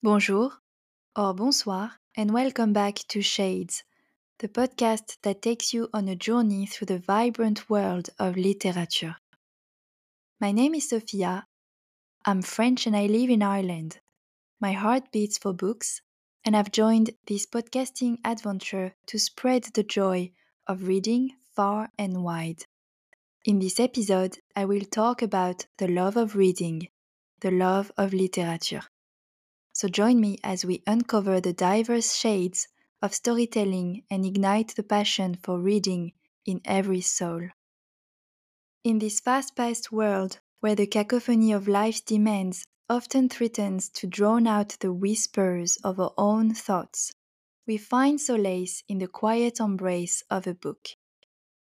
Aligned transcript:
Bonjour 0.00 0.52
or 1.16 1.34
bonsoir, 1.34 1.94
and 2.16 2.32
welcome 2.32 2.72
back 2.72 2.98
to 3.08 3.20
Shades, 3.20 3.82
the 4.38 4.46
podcast 4.46 5.16
that 5.22 5.42
takes 5.42 5.74
you 5.74 5.88
on 5.92 6.06
a 6.06 6.14
journey 6.14 6.66
through 6.66 6.86
the 6.86 7.00
vibrant 7.00 7.68
world 7.68 8.08
of 8.16 8.36
literature. 8.36 9.16
My 10.40 10.52
name 10.52 10.76
is 10.76 10.88
Sophia. 10.88 11.48
I'm 12.24 12.42
French 12.42 12.86
and 12.86 12.96
I 12.96 13.06
live 13.06 13.28
in 13.28 13.42
Ireland. 13.42 13.98
My 14.60 14.70
heart 14.70 15.10
beats 15.10 15.36
for 15.36 15.52
books, 15.52 16.00
and 16.44 16.56
I've 16.56 16.70
joined 16.70 17.10
this 17.26 17.46
podcasting 17.46 18.18
adventure 18.24 18.94
to 19.06 19.18
spread 19.18 19.64
the 19.64 19.82
joy 19.82 20.30
of 20.68 20.86
reading 20.86 21.32
far 21.56 21.90
and 21.98 22.22
wide. 22.22 22.62
In 23.44 23.58
this 23.58 23.80
episode, 23.80 24.38
I 24.54 24.64
will 24.64 24.84
talk 24.84 25.22
about 25.22 25.66
the 25.78 25.88
love 25.88 26.16
of 26.16 26.36
reading, 26.36 26.86
the 27.40 27.50
love 27.50 27.90
of 27.96 28.12
literature. 28.12 28.82
So 29.78 29.86
join 29.86 30.20
me 30.20 30.38
as 30.42 30.64
we 30.64 30.82
uncover 30.88 31.40
the 31.40 31.52
diverse 31.52 32.16
shades 32.16 32.66
of 33.00 33.14
storytelling 33.14 34.02
and 34.10 34.26
ignite 34.26 34.74
the 34.74 34.82
passion 34.82 35.36
for 35.36 35.60
reading 35.60 36.14
in 36.44 36.60
every 36.64 37.00
soul. 37.00 37.50
In 38.82 38.98
this 38.98 39.20
fast 39.20 39.54
paced 39.54 39.92
world 39.92 40.40
where 40.58 40.74
the 40.74 40.88
cacophony 40.88 41.52
of 41.52 41.68
life's 41.68 42.00
demands 42.00 42.66
often 42.88 43.28
threatens 43.28 43.88
to 43.90 44.08
drown 44.08 44.48
out 44.48 44.76
the 44.80 44.92
whispers 44.92 45.76
of 45.84 46.00
our 46.00 46.12
own 46.18 46.54
thoughts, 46.54 47.12
we 47.64 47.76
find 47.76 48.20
solace 48.20 48.82
in 48.88 48.98
the 48.98 49.06
quiet 49.06 49.60
embrace 49.60 50.24
of 50.28 50.48
a 50.48 50.54
book. 50.54 50.88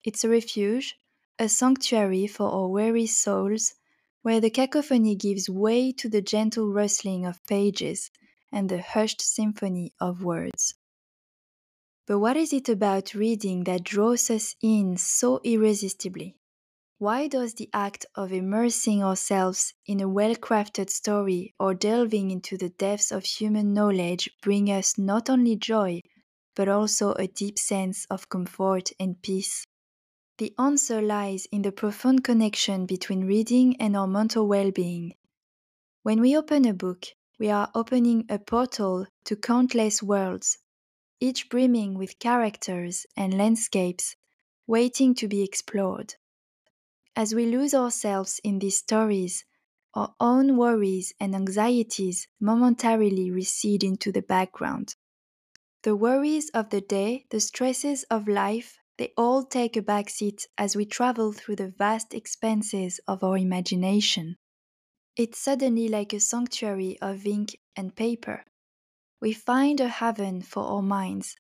It's 0.05 0.23
a 0.23 0.29
refuge, 0.29 0.95
a 1.37 1.49
sanctuary 1.49 2.29
for 2.29 2.49
our 2.49 2.69
weary 2.69 3.09
souls 3.09 3.75
where 4.25 4.41
the 4.41 4.49
cacophony 4.49 5.15
gives 5.15 5.51
way 5.51 5.93
to 5.93 6.09
the 6.09 6.23
gentle 6.23 6.73
rustling 6.73 7.27
of 7.27 7.45
pages 7.45 8.11
and 8.51 8.71
the 8.71 8.81
hushed 8.81 9.21
symphony 9.21 9.93
of 10.01 10.25
words. 10.25 10.75
But 12.07 12.21
what 12.21 12.35
is 12.35 12.51
it 12.55 12.71
about 12.71 13.13
reading 13.13 13.65
that 13.65 13.85
draws 13.85 14.31
us 14.31 14.57
in 14.63 14.97
so 14.97 15.41
irresistibly? 15.45 16.37
Why 16.97 17.29
does 17.29 17.53
the 17.53 17.69
act 17.75 18.07
of 18.15 18.33
immersing 18.33 19.05
ourselves 19.05 19.75
in 19.85 20.01
a 20.01 20.09
well 20.09 20.35
crafted 20.37 20.89
story 20.89 21.53
or 21.61 21.75
delving 21.75 22.31
into 22.31 22.57
the 22.57 22.71
depths 22.71 23.13
of 23.13 23.27
human 23.27 23.75
knowledge 23.75 24.31
bring 24.41 24.71
us 24.71 24.97
not 24.97 25.29
only 25.29 25.55
joy, 25.55 26.01
but 26.55 26.67
also 26.67 27.13
a 27.13 27.27
deep 27.27 27.59
sense 27.59 28.07
of 28.09 28.31
comfort 28.31 28.91
and 28.99 29.21
peace? 29.21 29.67
The 30.39 30.53
answer 30.59 31.01
lies 31.01 31.47
in 31.53 31.63
the 31.63 31.71
profound 31.71 32.25
connection 32.25 32.87
between 32.87 33.25
reading 33.25 33.77
and 33.81 33.97
our 33.97 34.09
mental 34.09 34.49
well 34.49 34.73
being. 34.73 35.15
When 36.03 36.21
we 36.21 36.37
open 36.37 36.65
a 36.65 36.75
book, 36.75 37.07
we 37.39 37.51
are 37.51 37.71
opening 37.73 38.27
a 38.29 38.41
portal 38.41 39.07
to 39.27 39.37
countless 39.37 40.03
worlds, 40.03 40.59
each 41.21 41.49
brimming 41.49 41.95
with 41.95 42.19
characters 42.19 43.07
and 43.17 43.39
landscapes 43.39 44.17
waiting 44.67 45.15
to 45.15 45.29
be 45.29 45.43
explored. 45.43 46.17
As 47.15 47.33
we 47.33 47.47
lose 47.47 47.73
ourselves 47.73 48.41
in 48.43 48.59
these 48.59 48.79
stories, 48.79 49.45
our 49.95 50.17
own 50.19 50.57
worries 50.57 51.13
and 51.21 51.33
anxieties 51.33 52.27
momentarily 52.41 53.31
recede 53.31 53.85
into 53.85 54.11
the 54.11 54.23
background. 54.23 54.97
The 55.83 55.95
worries 55.95 56.51
of 56.51 56.71
the 56.71 56.81
day, 56.81 57.27
the 57.31 57.39
stresses 57.39 58.03
of 58.11 58.27
life, 58.27 58.79
they 58.97 59.13
all 59.17 59.45
take 59.45 59.77
a 59.77 59.83
backseat 59.83 60.47
as 60.57 60.77
we 60.77 60.85
travel 60.85 61.33
through 61.33 61.57
the 61.57 61.75
vast 61.77 62.15
expanses 62.15 63.01
of 63.09 63.25
our 63.25 63.37
imagination. 63.37 64.37
It's 65.17 65.39
suddenly 65.39 65.89
like 65.89 66.13
a 66.13 66.21
sanctuary 66.21 66.99
of 67.01 67.27
ink 67.27 67.57
and 67.77 67.95
paper. 67.95 68.45
We 69.21 69.33
find 69.33 69.81
a 69.81 69.89
haven 69.89 70.43
for 70.43 70.63
our 70.65 70.83
minds, 70.83 71.37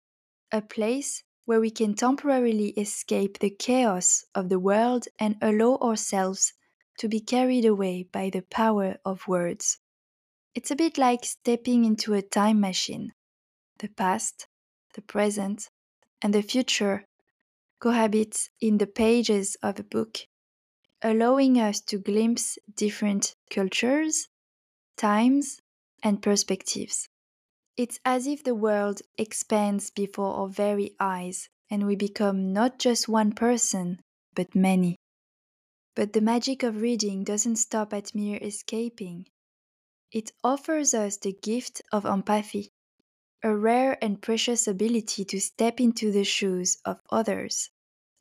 a 0.51 0.63
place 0.63 1.23
where 1.45 1.61
we 1.61 1.71
can 1.71 1.95
temporarily 1.95 2.69
escape 2.71 3.39
the 3.39 3.51
chaos 3.51 4.25
of 4.35 4.49
the 4.49 4.59
world 4.59 5.07
and 5.19 5.37
allow 5.43 5.77
ourselves 5.77 6.55
to 6.99 7.09
be 7.09 7.21
carried 7.21 7.65
away 7.65 8.05
by 8.05 8.31
the 8.31 8.43
power 8.43 8.97
of 9.05 9.29
words. 9.29 9.79
It's 10.55 10.71
a 10.71 10.77
bit 10.77 10.97
like 10.97 11.25
stepping 11.25 11.85
into 11.85 12.15
a 12.15 12.23
time 12.23 12.61
machine. 12.61 13.13
The 13.79 13.89
past, 13.89 14.47
the 14.95 15.03
present, 15.03 15.69
and 16.23 16.33
the 16.33 16.43
future 16.43 17.05
cohabit 17.85 18.49
in 18.63 18.79
the 18.79 18.87
pages 18.87 19.59
of 19.63 19.79
a 19.79 19.83
book, 19.83 20.17
allowing 21.03 21.61
us 21.61 21.83
to 21.83 21.99
glimpse 21.99 22.59
different 22.75 23.35
cultures, 23.51 24.29
times, 24.97 25.61
and 26.03 26.23
perspectives. 26.23 27.11
It's 27.77 28.01
as 28.03 28.27
if 28.27 28.43
the 28.43 28.55
world 28.55 29.03
expands 29.19 29.91
before 29.91 30.33
our 30.35 30.49
very 30.49 30.97
eyes 30.99 31.51
and 31.71 31.87
we 31.87 31.95
become 31.95 32.55
not 32.55 32.79
just 32.79 33.07
one 33.07 33.33
person, 33.33 34.01
but 34.35 34.55
many. 34.55 34.97
But 35.95 36.15
the 36.15 36.23
magic 36.23 36.63
of 36.63 36.81
reading 36.81 37.23
doesn't 37.23 37.57
stop 37.57 37.93
at 37.93 38.15
mere 38.15 38.39
escaping. 38.41 39.27
It 40.11 40.33
offers 40.43 40.95
us 40.95 41.19
the 41.19 41.35
gift 41.35 41.83
of 41.93 42.07
empathy, 42.07 42.71
a 43.43 43.55
rare 43.55 43.99
and 44.03 44.23
precious 44.23 44.67
ability 44.67 45.27
to 45.27 45.39
step 45.39 45.81
into 45.81 46.11
the 46.11 46.25
shoes 46.25 46.79
of 46.87 46.99
others, 47.11 47.69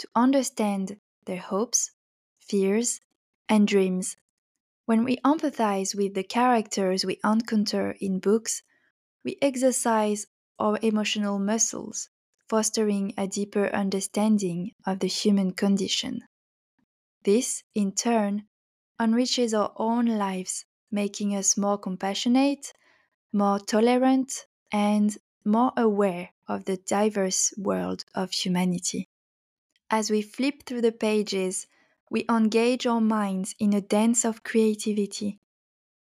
to 0.03 0.09
understand 0.15 0.97
their 1.25 1.39
hopes, 1.39 1.91
fears, 2.37 2.99
and 3.47 3.65
dreams. 3.65 4.17
When 4.85 5.05
we 5.05 5.15
empathize 5.23 5.95
with 5.95 6.13
the 6.13 6.23
characters 6.23 7.05
we 7.05 7.21
encounter 7.23 7.95
in 8.01 8.19
books, 8.19 8.63
we 9.23 9.37
exercise 9.41 10.27
our 10.59 10.77
emotional 10.81 11.39
muscles, 11.39 12.09
fostering 12.49 13.13
a 13.17 13.27
deeper 13.27 13.67
understanding 13.69 14.71
of 14.85 14.99
the 14.99 15.07
human 15.07 15.53
condition. 15.53 16.19
This, 17.23 17.63
in 17.73 17.93
turn, 17.93 18.43
enriches 18.99 19.53
our 19.53 19.71
own 19.77 20.05
lives, 20.05 20.65
making 20.91 21.33
us 21.33 21.55
more 21.55 21.77
compassionate, 21.77 22.73
more 23.31 23.57
tolerant, 23.57 24.47
and 24.69 25.17
more 25.45 25.71
aware 25.77 26.31
of 26.45 26.65
the 26.65 26.75
diverse 26.75 27.53
world 27.57 28.03
of 28.13 28.31
humanity. 28.31 29.07
As 29.95 30.09
we 30.09 30.23
flip 30.23 30.63
through 30.63 30.81
the 30.81 30.91
pages, 30.91 31.67
we 32.09 32.25
engage 32.27 32.87
our 32.87 32.99
minds 32.99 33.53
in 33.59 33.73
a 33.73 33.79
dance 33.79 34.25
of 34.25 34.41
creativity. 34.41 35.39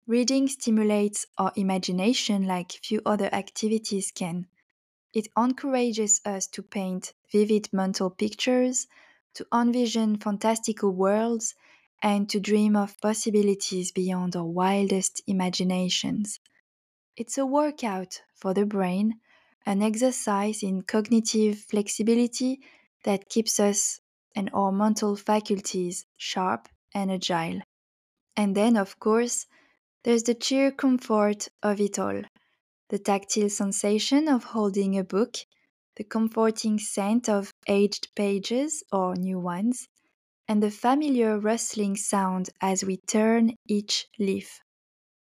Reading 0.09 0.49
stimulates 0.49 1.25
our 1.39 1.53
imagination 1.55 2.49
like 2.49 2.73
few 2.73 3.01
other 3.07 3.33
activities 3.33 4.11
can. 4.11 4.49
It 5.15 5.29
encourages 5.39 6.21
us 6.25 6.49
to 6.49 6.65
paint 6.65 7.15
vivid 7.31 7.73
mental 7.73 8.11
pictures, 8.11 8.89
to 9.35 9.47
envision 9.55 10.17
fantastical 10.17 10.91
worlds, 10.91 11.55
and 12.03 12.29
to 12.31 12.41
dream 12.41 12.75
of 12.75 13.01
possibilities 13.01 13.93
beyond 13.93 14.35
our 14.35 14.45
wildest 14.45 15.23
imaginations. 15.29 16.41
It's 17.17 17.39
a 17.39 17.47
workout 17.47 18.21
for 18.35 18.53
the 18.53 18.67
brain, 18.67 19.21
an 19.65 19.81
exercise 19.81 20.65
in 20.65 20.83
cognitive 20.83 21.61
flexibility 21.61 22.59
that 23.07 23.31
keeps 23.31 23.59
us 23.59 24.01
and 24.35 24.51
our 24.53 24.71
mental 24.71 25.17
faculties 25.17 26.05
sharp 26.19 26.69
and 26.95 27.11
agile. 27.11 27.63
And 28.37 28.55
then, 28.55 28.77
of 28.77 29.01
course, 29.01 29.47
there's 30.05 30.25
the 30.25 30.37
sheer 30.41 30.71
comfort 30.71 31.49
of 31.63 31.81
it 31.81 31.99
all 31.99 32.23
the 32.91 32.99
tactile 32.99 33.49
sensation 33.49 34.29
of 34.29 34.45
holding 34.45 34.97
a 34.99 35.03
book, 35.03 35.39
the 35.97 36.05
comforting 36.05 36.79
scent 36.79 37.29
of 37.29 37.51
aged 37.67 38.09
pages 38.15 38.85
or 38.93 39.17
new 39.17 39.41
ones, 39.41 39.89
and 40.47 40.63
the 40.63 40.71
familiar 40.71 41.39
rustling 41.39 41.97
sound 41.97 42.51
as 42.61 42.85
we 42.85 42.99
turn 42.99 43.53
each 43.67 44.07
leaf. 44.19 44.61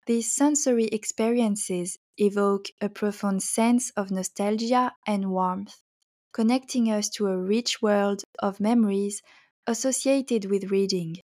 These 0.07 0.33
sensory 0.33 0.85
experiences 0.85 1.97
evoke 2.17 2.67
a 2.81 2.89
profound 2.89 3.43
sense 3.43 3.91
of 3.91 4.11
nostalgia 4.11 4.93
and 5.05 5.31
warmth, 5.31 5.75
connecting 6.37 6.91
us 6.91 7.09
to 7.09 7.25
a 7.25 7.35
rich 7.35 7.81
world 7.81 8.21
of 8.37 8.59
memories 8.59 9.23
associated 9.65 10.45
with 10.45 10.69
reading. 10.69 11.17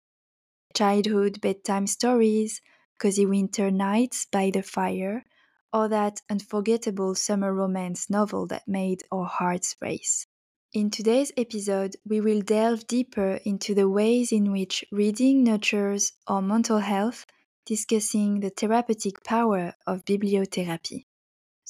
Childhood 0.73 1.41
bedtime 1.41 1.89
stories, 1.89 2.61
cozy 3.01 3.27
winter 3.27 3.73
nights 3.73 4.29
by 4.31 4.53
the 4.55 4.63
fire, 4.63 5.25
or 5.73 5.89
that 5.89 6.23
unforgettable 6.31 7.17
summer 7.17 7.53
romance 7.53 8.09
novel 8.09 8.47
that 8.47 8.69
made 8.69 9.03
our 9.11 9.25
hearts 9.25 9.75
race. 9.83 10.29
In 10.73 10.91
today's 10.91 11.33
episode, 11.37 11.97
we 12.07 12.21
will 12.21 12.41
delve 12.41 12.87
deeper 12.87 13.41
into 13.45 13.75
the 13.75 13.89
ways 13.89 14.31
in 14.31 14.53
which 14.53 14.85
reading 14.93 15.43
nurtures 15.43 16.13
our 16.29 16.41
mental 16.41 16.79
health, 16.79 17.27
discussing 17.67 18.39
the 18.39 18.51
therapeutic 18.51 19.25
power 19.25 19.75
of 19.89 20.05
bibliotherapy. 20.05 21.07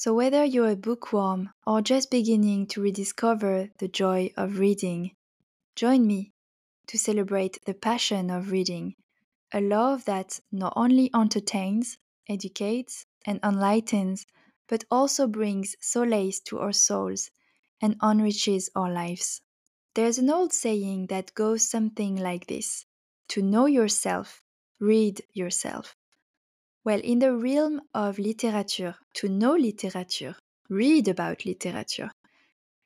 So, 0.00 0.14
whether 0.14 0.46
you're 0.46 0.70
a 0.70 0.76
bookworm 0.76 1.50
or 1.66 1.82
just 1.82 2.10
beginning 2.10 2.68
to 2.68 2.80
rediscover 2.80 3.68
the 3.80 3.86
joy 3.86 4.32
of 4.34 4.58
reading, 4.58 5.14
join 5.76 6.06
me 6.06 6.32
to 6.86 6.96
celebrate 6.96 7.62
the 7.66 7.74
passion 7.74 8.30
of 8.30 8.50
reading, 8.50 8.94
a 9.52 9.60
love 9.60 10.06
that 10.06 10.40
not 10.50 10.72
only 10.74 11.10
entertains, 11.14 11.98
educates, 12.30 13.04
and 13.26 13.40
enlightens, 13.44 14.24
but 14.70 14.84
also 14.90 15.26
brings 15.26 15.76
solace 15.82 16.40
to 16.44 16.60
our 16.60 16.72
souls 16.72 17.30
and 17.82 17.94
enriches 18.02 18.70
our 18.74 18.90
lives. 18.90 19.42
There's 19.92 20.16
an 20.16 20.30
old 20.30 20.54
saying 20.54 21.08
that 21.08 21.34
goes 21.34 21.68
something 21.68 22.16
like 22.16 22.46
this 22.46 22.86
To 23.28 23.42
know 23.42 23.66
yourself, 23.66 24.42
read 24.78 25.20
yourself. 25.34 25.94
Well, 26.84 27.00
in 27.04 27.18
the 27.18 27.36
realm 27.36 27.82
of 27.92 28.18
literature, 28.18 28.96
to 29.14 29.28
know 29.28 29.54
literature, 29.54 30.36
read 30.70 31.08
about 31.08 31.44
literature, 31.44 32.10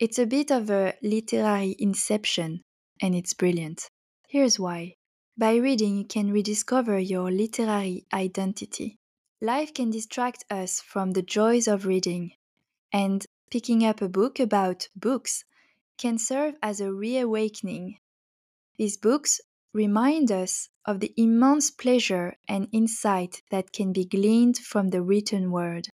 it's 0.00 0.18
a 0.18 0.26
bit 0.26 0.50
of 0.50 0.68
a 0.68 0.94
literary 1.00 1.76
inception, 1.78 2.62
and 3.00 3.14
it's 3.14 3.34
brilliant. 3.34 3.88
Here's 4.28 4.58
why. 4.58 4.94
By 5.38 5.56
reading, 5.56 5.98
you 5.98 6.04
can 6.04 6.32
rediscover 6.32 6.98
your 6.98 7.30
literary 7.30 8.04
identity. 8.12 8.96
Life 9.40 9.72
can 9.72 9.90
distract 9.90 10.44
us 10.50 10.80
from 10.80 11.12
the 11.12 11.22
joys 11.22 11.68
of 11.68 11.86
reading, 11.86 12.32
and 12.92 13.24
picking 13.50 13.84
up 13.84 14.02
a 14.02 14.08
book 14.08 14.40
about 14.40 14.88
books 14.96 15.44
can 15.98 16.18
serve 16.18 16.56
as 16.60 16.80
a 16.80 16.92
reawakening. 16.92 17.98
These 18.76 18.96
books 18.96 19.40
remind 19.74 20.30
us 20.30 20.68
of 20.86 21.00
the 21.00 21.12
immense 21.16 21.70
pleasure 21.70 22.36
and 22.48 22.68
insight 22.72 23.42
that 23.50 23.72
can 23.72 23.92
be 23.92 24.04
gleaned 24.04 24.56
from 24.56 24.88
the 24.88 25.02
written 25.02 25.50
word. 25.50 25.88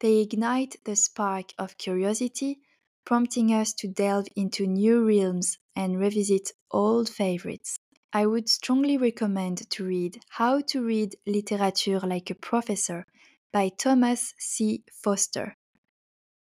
They 0.00 0.18
ignite 0.18 0.76
the 0.84 0.96
spark 0.96 1.52
of 1.58 1.78
curiosity, 1.78 2.60
prompting 3.04 3.52
us 3.52 3.72
to 3.74 3.88
delve 3.88 4.26
into 4.34 4.66
new 4.66 5.06
realms 5.06 5.58
and 5.76 6.00
revisit 6.00 6.52
old 6.70 7.08
favorites. 7.08 7.78
I 8.12 8.26
would 8.26 8.48
strongly 8.48 8.96
recommend 8.96 9.68
to 9.70 9.84
read 9.84 10.20
How 10.30 10.60
to 10.68 10.82
Read 10.82 11.16
Literature 11.26 12.00
Like 12.00 12.30
a 12.30 12.34
Professor 12.34 13.06
by 13.52 13.70
Thomas 13.76 14.34
C. 14.38 14.82
Foster. 14.90 15.56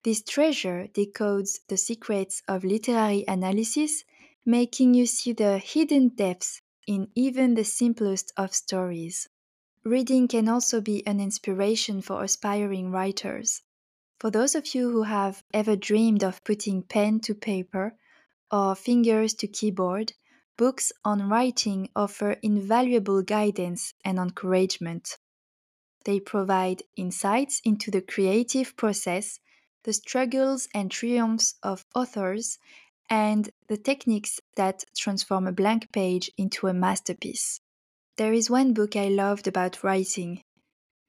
This 0.04 0.22
treasure 0.22 0.88
decodes 0.94 1.60
the 1.68 1.78
secrets 1.78 2.42
of 2.48 2.64
literary 2.64 3.24
analysis, 3.28 4.04
making 4.46 4.94
you 4.94 5.06
see 5.06 5.34
the 5.34 5.58
hidden 5.58 6.10
depths 6.10 6.62
in 6.88 7.08
even 7.16 7.54
the 7.54 7.64
simplest 7.64 8.32
of 8.36 8.54
stories. 8.54 9.30
Reading 9.84 10.28
can 10.28 10.48
also 10.48 10.82
be 10.82 11.06
an 11.08 11.20
inspiration 11.20 12.02
for 12.02 12.24
aspiring 12.24 12.92
writers. 12.92 13.62
For 14.20 14.32
those 14.32 14.56
of 14.56 14.74
you 14.74 14.90
who 14.92 15.04
have 15.04 15.44
ever 15.54 15.76
dreamed 15.76 16.24
of 16.24 16.44
putting 16.44 16.84
pen 16.84 17.20
to 17.22 17.36
paper 17.36 17.98
or 18.52 18.76
fingers 18.76 19.34
to 19.36 19.48
keyboard, 19.48 20.14
books 20.58 20.92
on 21.04 21.28
writing 21.30 21.90
offer 21.96 22.32
invaluable 22.42 23.22
guidance 23.22 23.94
and 24.06 24.20
encouragement. 24.20 25.18
They 26.06 26.20
provide 26.20 26.84
insights 26.96 27.62
into 27.64 27.92
the 27.92 28.02
creative 28.02 28.76
process 28.76 29.40
the 29.84 29.94
struggles 29.94 30.70
and 30.74 30.90
triumphs 30.90 31.56
of 31.62 31.86
authors, 31.94 32.58
and 33.10 33.50
the 33.68 33.78
techniques 33.78 34.40
that 34.56 34.84
transform 34.96 35.48
a 35.48 35.52
blank 35.52 35.92
page 35.92 36.32
into 36.38 36.68
a 36.68 36.74
masterpiece. 36.74 37.62
There 38.18 38.34
is 38.34 38.50
one 38.50 38.74
book 38.74 38.96
I 38.96 39.08
loved 39.08 39.48
about 39.48 39.84
writing. 39.84 40.44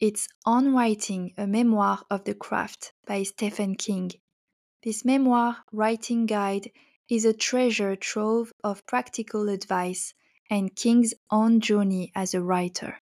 It's 0.01 0.29
On 0.45 0.75
Writing, 0.75 1.33
a 1.37 1.47
Memoir 1.47 2.03
of 2.11 2.25
the 2.25 2.35
Craft 2.35 2.93
by 3.07 3.23
Stephen 3.23 3.75
King. 3.75 4.11
This 4.83 5.05
memoir 5.05 5.65
writing 5.73 6.27
guide 6.27 6.71
is 7.09 7.25
a 7.25 7.33
treasure 7.33 7.97
trove 7.97 8.53
of 8.63 8.85
practical 8.87 9.49
advice 9.49 10.15
and 10.51 10.75
King's 10.75 11.15
own 11.31 11.61
journey 11.61 12.13
as 12.15 12.35
a 12.35 12.43
writer. 12.43 12.99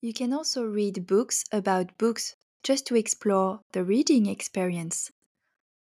You 0.00 0.12
can 0.12 0.32
also 0.32 0.64
read 0.64 1.06
books 1.06 1.44
about 1.52 1.96
books 1.96 2.34
just 2.62 2.86
to 2.86 2.96
explore 2.96 3.60
the 3.72 3.84
reading 3.84 4.26
experience. 4.26 5.10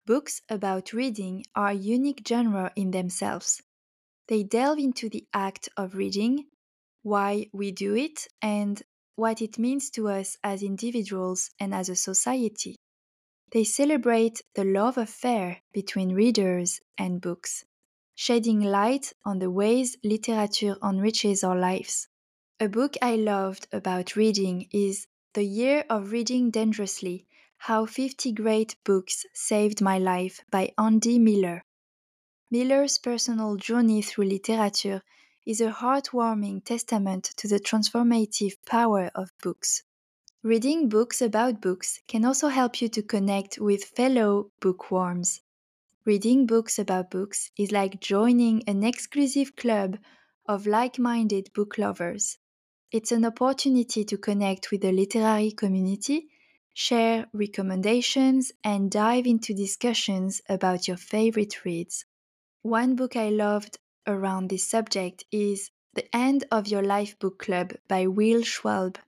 Books 0.07 0.41
about 0.47 0.93
reading 0.93 1.43
are 1.53 1.71
a 1.71 1.73
unique 1.73 2.21
genre 2.25 2.71
in 2.77 2.91
themselves. 2.91 3.61
They 4.29 4.41
delve 4.41 4.79
into 4.79 5.09
the 5.09 5.27
act 5.33 5.67
of 5.75 5.95
reading, 5.95 6.45
why 7.03 7.49
we 7.51 7.73
do 7.73 7.93
it, 7.93 8.25
and 8.41 8.81
what 9.17 9.41
it 9.41 9.59
means 9.59 9.89
to 9.89 10.07
us 10.07 10.37
as 10.45 10.63
individuals 10.63 11.49
and 11.59 11.73
as 11.73 11.89
a 11.89 11.95
society. 11.97 12.77
They 13.51 13.65
celebrate 13.65 14.41
the 14.55 14.63
love 14.63 14.97
affair 14.97 15.61
between 15.73 16.15
readers 16.15 16.79
and 16.97 17.19
books, 17.19 17.65
shedding 18.15 18.61
light 18.61 19.11
on 19.25 19.39
the 19.39 19.51
ways 19.51 19.97
literature 20.05 20.77
enriches 20.81 21.43
our 21.43 21.59
lives. 21.59 22.07
A 22.61 22.69
book 22.69 22.95
I 23.01 23.17
loved 23.17 23.67
about 23.73 24.15
reading 24.15 24.69
is 24.71 25.05
the 25.33 25.43
Year 25.43 25.83
of 25.89 26.13
Reading 26.13 26.49
Dangerously 26.49 27.27
How 27.59 27.85
50 27.85 28.31
Great 28.31 28.75
Books 28.85 29.25
Saved 29.33 29.81
My 29.81 29.97
Life 29.97 30.39
by 30.49 30.71
Andy 30.77 31.19
Miller. 31.19 31.65
Miller's 32.49 32.97
personal 32.97 33.57
journey 33.57 34.01
through 34.01 34.25
literature 34.25 35.01
is 35.45 35.59
a 35.59 35.71
heartwarming 35.71 36.63
testament 36.63 37.25
to 37.35 37.47
the 37.47 37.59
transformative 37.59 38.53
power 38.65 39.11
of 39.13 39.31
books. 39.43 39.83
Reading 40.43 40.87
books 40.87 41.21
about 41.21 41.59
books 41.59 41.99
can 42.07 42.23
also 42.23 42.47
help 42.47 42.79
you 42.81 42.87
to 42.89 43.01
connect 43.01 43.59
with 43.59 43.83
fellow 43.83 44.51
bookworms. 44.61 45.41
Reading 46.05 46.45
books 46.45 46.79
about 46.79 47.11
books 47.11 47.51
is 47.57 47.73
like 47.73 47.99
joining 47.99 48.63
an 48.69 48.83
exclusive 48.83 49.57
club 49.57 49.97
of 50.47 50.67
like 50.67 50.97
minded 50.97 51.51
book 51.53 51.77
lovers. 51.77 52.37
It's 52.93 53.11
an 53.11 53.25
opportunity 53.25 54.05
to 54.05 54.17
connect 54.17 54.71
with 54.71 54.83
the 54.83 54.93
literary 54.93 55.51
community, 55.51 56.29
share 56.79 57.25
recommendations, 57.33 58.51
and 58.63 58.91
dive 58.91 59.25
into 59.25 59.51
discussions 59.51 60.43
about 60.47 60.87
your 60.87 60.95
favorite 60.95 61.65
reads. 61.65 62.05
One 62.61 62.95
book 62.95 63.15
I 63.15 63.29
loved 63.29 63.79
around 64.05 64.51
this 64.51 64.69
subject 64.69 65.25
is 65.31 65.71
The 65.95 66.15
End 66.15 66.45
of 66.51 66.67
Your 66.67 66.83
Life 66.83 67.17
Book 67.17 67.39
Club 67.39 67.73
by 67.87 68.05
Will 68.05 68.43
Schwalbe. 68.43 68.99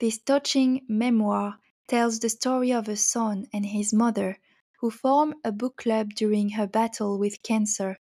This 0.00 0.18
touching 0.18 0.80
memoir 0.88 1.60
tells 1.86 2.18
the 2.18 2.28
story 2.28 2.72
of 2.72 2.88
a 2.88 2.96
son 2.96 3.46
and 3.52 3.64
his 3.64 3.94
mother 3.94 4.36
who 4.80 4.90
form 4.90 5.34
a 5.44 5.52
book 5.52 5.76
club 5.76 6.14
during 6.16 6.48
her 6.48 6.66
battle 6.66 7.16
with 7.16 7.44
cancer 7.44 7.96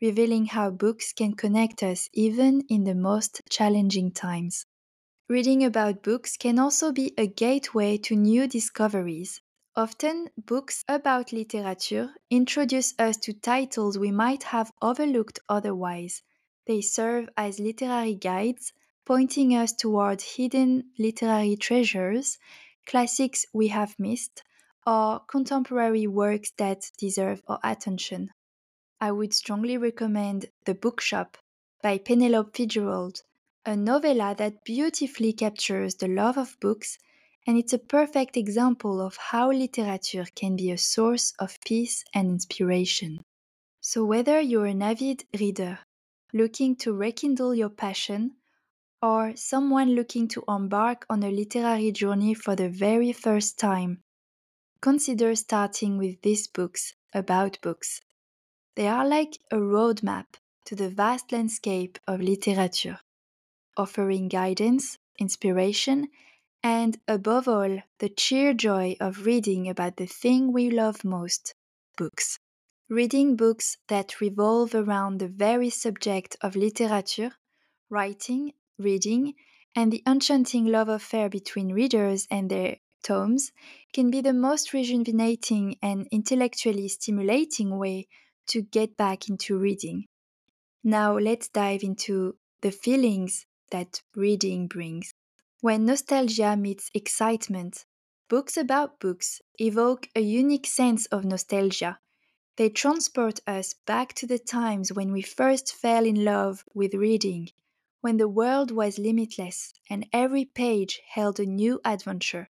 revealing 0.00 0.46
how 0.46 0.70
books 0.70 1.12
can 1.12 1.34
connect 1.34 1.82
us 1.82 2.08
even 2.14 2.62
in 2.70 2.84
the 2.84 2.94
most 2.94 3.42
challenging 3.50 4.10
times. 4.10 4.64
Reading 5.26 5.64
about 5.64 6.02
books 6.02 6.36
can 6.36 6.58
also 6.58 6.92
be 6.92 7.14
a 7.16 7.26
gateway 7.26 7.96
to 7.96 8.14
new 8.14 8.46
discoveries. 8.46 9.40
Often, 9.74 10.28
books 10.36 10.84
about 10.86 11.32
literature 11.32 12.14
introduce 12.28 12.92
us 12.98 13.16
to 13.22 13.32
titles 13.32 13.98
we 13.98 14.10
might 14.10 14.42
have 14.42 14.70
overlooked 14.82 15.40
otherwise. 15.48 16.22
They 16.66 16.82
serve 16.82 17.30
as 17.38 17.58
literary 17.58 18.16
guides, 18.16 18.74
pointing 19.06 19.54
us 19.54 19.72
toward 19.72 20.20
hidden 20.20 20.90
literary 20.98 21.56
treasures, 21.56 22.36
classics 22.84 23.46
we 23.54 23.68
have 23.68 23.98
missed, 23.98 24.42
or 24.86 25.20
contemporary 25.20 26.06
works 26.06 26.52
that 26.58 26.90
deserve 26.98 27.40
our 27.48 27.60
attention. 27.64 28.30
I 29.00 29.10
would 29.10 29.32
strongly 29.32 29.78
recommend 29.78 30.50
The 30.66 30.74
Bookshop 30.74 31.38
by 31.82 31.96
Penelope 31.96 32.50
Fitzgerald, 32.52 33.22
a 33.66 33.76
novella 33.76 34.34
that 34.36 34.64
beautifully 34.64 35.32
captures 35.32 35.94
the 35.94 36.08
love 36.08 36.36
of 36.36 36.58
books, 36.60 36.98
and 37.46 37.56
it's 37.56 37.72
a 37.72 37.78
perfect 37.78 38.36
example 38.36 39.00
of 39.00 39.16
how 39.16 39.50
literature 39.50 40.26
can 40.34 40.56
be 40.56 40.70
a 40.70 40.78
source 40.78 41.32
of 41.38 41.58
peace 41.64 42.04
and 42.12 42.28
inspiration. 42.28 43.20
So, 43.80 44.04
whether 44.04 44.40
you're 44.40 44.66
an 44.66 44.82
avid 44.82 45.24
reader 45.38 45.78
looking 46.34 46.74
to 46.74 46.92
rekindle 46.92 47.54
your 47.54 47.70
passion, 47.70 48.32
or 49.00 49.36
someone 49.36 49.90
looking 49.94 50.26
to 50.26 50.42
embark 50.48 51.06
on 51.08 51.22
a 51.22 51.30
literary 51.30 51.92
journey 51.92 52.34
for 52.34 52.56
the 52.56 52.68
very 52.68 53.12
first 53.12 53.58
time, 53.58 54.02
consider 54.80 55.34
starting 55.34 55.96
with 55.96 56.20
these 56.22 56.48
books 56.48 56.94
about 57.14 57.58
books. 57.62 58.00
They 58.74 58.88
are 58.88 59.06
like 59.06 59.38
a 59.50 59.56
roadmap 59.56 60.26
to 60.64 60.74
the 60.74 60.88
vast 60.88 61.30
landscape 61.30 61.98
of 62.08 62.20
literature, 62.20 62.98
offering 63.76 64.28
guidance, 64.28 64.98
inspiration, 65.18 66.08
and 66.62 66.98
above 67.06 67.46
all, 67.46 67.78
the 67.98 68.12
sheer 68.16 68.54
joy 68.54 68.96
of 69.00 69.26
reading 69.26 69.68
about 69.68 69.96
the 69.96 70.06
thing 70.06 70.52
we 70.52 70.70
love 70.70 71.04
most 71.04 71.54
books. 71.96 72.38
Reading 72.88 73.36
books 73.36 73.76
that 73.88 74.20
revolve 74.20 74.74
around 74.74 75.18
the 75.18 75.28
very 75.28 75.70
subject 75.70 76.36
of 76.40 76.56
literature, 76.56 77.32
writing, 77.90 78.52
reading, 78.78 79.34
and 79.74 79.92
the 79.92 80.02
enchanting 80.06 80.66
love 80.66 80.88
affair 80.88 81.28
between 81.28 81.72
readers 81.72 82.26
and 82.30 82.50
their 82.50 82.76
tomes 83.02 83.52
can 83.92 84.10
be 84.10 84.20
the 84.20 84.32
most 84.32 84.72
rejuvenating 84.72 85.76
and 85.82 86.08
intellectually 86.10 86.88
stimulating 86.88 87.78
way 87.78 88.06
to 88.46 88.62
get 88.62 88.96
back 88.96 89.28
into 89.28 89.58
reading. 89.58 90.06
Now 90.82 91.18
let's 91.18 91.48
dive 91.48 91.82
into 91.82 92.36
the 92.62 92.70
feelings 92.70 93.46
that 93.70 94.02
reading 94.14 94.68
brings. 94.68 95.14
When 95.60 95.86
nostalgia 95.86 96.56
meets 96.56 96.90
excitement, 96.94 97.84
Books 98.30 98.56
about 98.56 99.00
books 99.00 99.42
evoke 99.58 100.08
a 100.16 100.20
unique 100.20 100.66
sense 100.66 101.04
of 101.06 101.26
nostalgia. 101.26 102.00
They 102.56 102.70
transport 102.70 103.40
us 103.46 103.74
back 103.84 104.14
to 104.14 104.26
the 104.26 104.38
times 104.38 104.92
when 104.92 105.12
we 105.12 105.20
first 105.20 105.74
fell 105.74 106.06
in 106.06 106.24
love 106.24 106.64
with 106.72 106.94
reading, 106.94 107.50
when 108.00 108.16
the 108.16 108.26
world 108.26 108.70
was 108.70 108.98
limitless 108.98 109.74
and 109.90 110.08
every 110.10 110.46
page 110.46 111.02
held 111.06 111.38
a 111.38 111.44
new 111.44 111.82
adventure. 111.84 112.48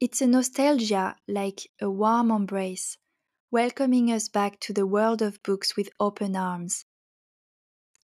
It's 0.00 0.22
a 0.22 0.26
nostalgia 0.26 1.16
like 1.28 1.70
a 1.82 1.90
warm 1.90 2.30
embrace, 2.30 2.96
welcoming 3.50 4.10
us 4.10 4.30
back 4.30 4.58
to 4.60 4.72
the 4.72 4.86
world 4.86 5.20
of 5.20 5.42
books 5.42 5.76
with 5.76 5.90
open 6.00 6.34
arms. 6.34 6.86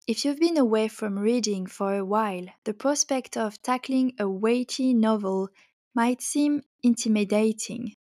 If 0.10 0.26
you've 0.26 0.40
been 0.40 0.58
away 0.58 0.88
from 0.88 1.20
reading 1.20 1.68
for 1.68 1.96
a 1.96 2.04
while, 2.04 2.48
the 2.64 2.74
prospect 2.74 3.38
of 3.38 3.62
tackling 3.62 4.14
a 4.18 4.28
weighty 4.28 4.92
novel 4.92 5.50
might 5.94 6.24
seem 6.24 6.64
intimidating. 6.82 7.94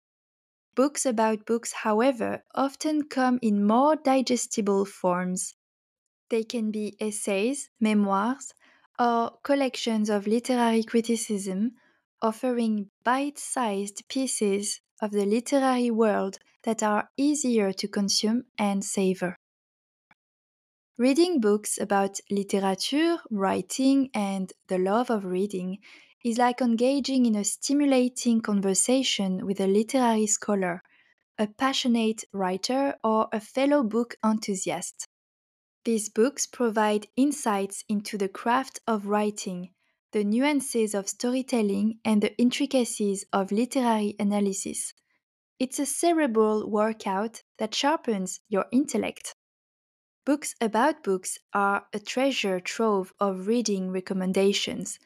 Books 0.73 1.05
about 1.05 1.45
books, 1.45 1.73
however, 1.73 2.45
often 2.55 3.09
come 3.09 3.39
in 3.41 3.67
more 3.67 3.97
digestible 3.97 4.85
forms. 4.85 5.55
They 6.29 6.45
can 6.45 6.71
be 6.71 6.95
essays, 7.01 7.69
memoirs, 7.81 8.53
or 8.97 9.33
collections 9.43 10.09
of 10.09 10.27
literary 10.27 10.83
criticism, 10.83 11.71
offering 12.21 12.89
bite 13.03 13.37
sized 13.37 14.07
pieces 14.07 14.79
of 15.01 15.11
the 15.11 15.25
literary 15.25 15.91
world 15.91 16.39
that 16.63 16.81
are 16.81 17.09
easier 17.17 17.73
to 17.73 17.87
consume 17.89 18.45
and 18.57 18.81
savor. 18.81 19.35
Reading 20.99 21.39
books 21.39 21.77
about 21.77 22.19
literature, 22.31 23.19
writing, 23.29 24.09
and 24.15 24.51
the 24.67 24.79
love 24.79 25.11
of 25.11 25.25
reading 25.25 25.77
is 26.25 26.39
like 26.39 26.59
engaging 26.59 27.27
in 27.27 27.35
a 27.35 27.43
stimulating 27.43 28.41
conversation 28.41 29.45
with 29.45 29.59
a 29.59 29.67
literary 29.67 30.25
scholar, 30.25 30.81
a 31.37 31.45
passionate 31.45 32.23
writer, 32.33 32.95
or 33.03 33.27
a 33.31 33.39
fellow 33.39 33.83
book 33.83 34.15
enthusiast. 34.25 35.07
These 35.85 36.09
books 36.09 36.47
provide 36.47 37.07
insights 37.15 37.83
into 37.87 38.17
the 38.17 38.27
craft 38.27 38.79
of 38.87 39.05
writing, 39.05 39.69
the 40.13 40.23
nuances 40.23 40.95
of 40.95 41.07
storytelling, 41.07 41.99
and 42.03 42.23
the 42.23 42.35
intricacies 42.39 43.23
of 43.31 43.51
literary 43.51 44.15
analysis. 44.19 44.95
It's 45.59 45.77
a 45.77 45.85
cerebral 45.85 46.67
workout 46.67 47.43
that 47.59 47.75
sharpens 47.75 48.39
your 48.49 48.65
intellect. 48.71 49.35
Books 50.27 50.55
about 50.59 51.05
books 51.05 51.39
are 51.53 51.87
a 51.93 51.99
treasure 52.01 52.59
trove 52.59 53.13
of 53.17 53.47
reading 53.47 53.91
recommendations. 53.91 54.99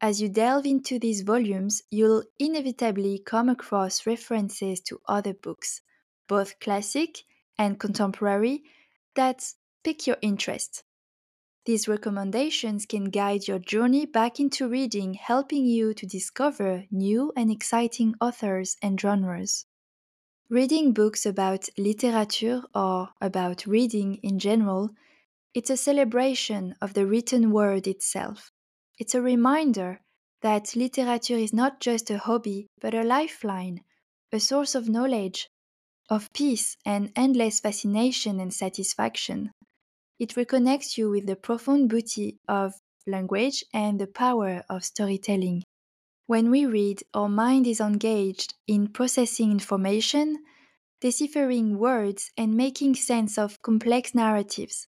As 0.00 0.22
you 0.22 0.28
delve 0.28 0.66
into 0.66 1.00
these 1.00 1.22
volumes, 1.22 1.82
you'll 1.90 2.22
inevitably 2.38 3.18
come 3.18 3.48
across 3.48 4.06
references 4.06 4.80
to 4.82 5.00
other 5.08 5.34
books, 5.34 5.80
both 6.28 6.60
classic 6.60 7.24
and 7.58 7.80
contemporary, 7.80 8.62
that 9.16 9.52
pique 9.82 10.06
your 10.06 10.18
interest. 10.22 10.84
These 11.66 11.88
recommendations 11.88 12.86
can 12.86 13.06
guide 13.06 13.48
your 13.48 13.58
journey 13.58 14.06
back 14.06 14.38
into 14.38 14.68
reading, 14.68 15.14
helping 15.14 15.66
you 15.66 15.92
to 15.94 16.06
discover 16.06 16.84
new 16.92 17.32
and 17.34 17.50
exciting 17.50 18.14
authors 18.20 18.76
and 18.80 19.00
genres. 19.00 19.66
Reading 20.50 20.94
books 20.94 21.26
about 21.26 21.68
literature 21.76 22.62
or 22.74 23.10
about 23.20 23.66
reading 23.66 24.14
in 24.22 24.38
general, 24.38 24.88
it's 25.52 25.68
a 25.68 25.76
celebration 25.76 26.74
of 26.80 26.94
the 26.94 27.04
written 27.04 27.50
word 27.50 27.86
itself. 27.86 28.50
It's 28.98 29.14
a 29.14 29.20
reminder 29.20 30.00
that 30.40 30.74
literature 30.74 31.36
is 31.36 31.52
not 31.52 31.80
just 31.80 32.08
a 32.08 32.16
hobby, 32.16 32.66
but 32.80 32.94
a 32.94 33.02
lifeline, 33.02 33.80
a 34.32 34.40
source 34.40 34.74
of 34.74 34.88
knowledge, 34.88 35.50
of 36.08 36.32
peace, 36.32 36.78
and 36.82 37.12
endless 37.14 37.60
fascination 37.60 38.40
and 38.40 38.54
satisfaction. 38.54 39.50
It 40.18 40.30
reconnects 40.30 40.96
you 40.96 41.10
with 41.10 41.26
the 41.26 41.36
profound 41.36 41.90
beauty 41.90 42.38
of 42.48 42.72
language 43.06 43.64
and 43.74 44.00
the 44.00 44.06
power 44.06 44.64
of 44.70 44.82
storytelling. 44.82 45.64
When 46.28 46.50
we 46.50 46.66
read, 46.66 47.04
our 47.14 47.30
mind 47.30 47.66
is 47.66 47.80
engaged 47.80 48.52
in 48.66 48.88
processing 48.88 49.50
information, 49.50 50.44
deciphering 51.00 51.78
words, 51.78 52.32
and 52.36 52.54
making 52.54 52.96
sense 52.96 53.38
of 53.38 53.62
complex 53.62 54.14
narratives. 54.14 54.88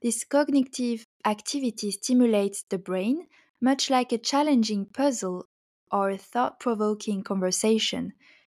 This 0.00 0.22
cognitive 0.22 1.04
activity 1.24 1.90
stimulates 1.90 2.62
the 2.70 2.78
brain, 2.78 3.26
much 3.60 3.90
like 3.90 4.12
a 4.12 4.18
challenging 4.18 4.86
puzzle 4.86 5.48
or 5.90 6.10
a 6.10 6.16
thought 6.16 6.60
provoking 6.60 7.24
conversation. 7.24 8.12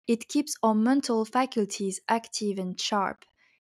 It 0.07 0.29
keeps 0.29 0.55
our 0.63 0.75
mental 0.75 1.25
faculties 1.25 2.03
active 2.11 2.59
and 2.59 2.79
sharp, 2.79 3.25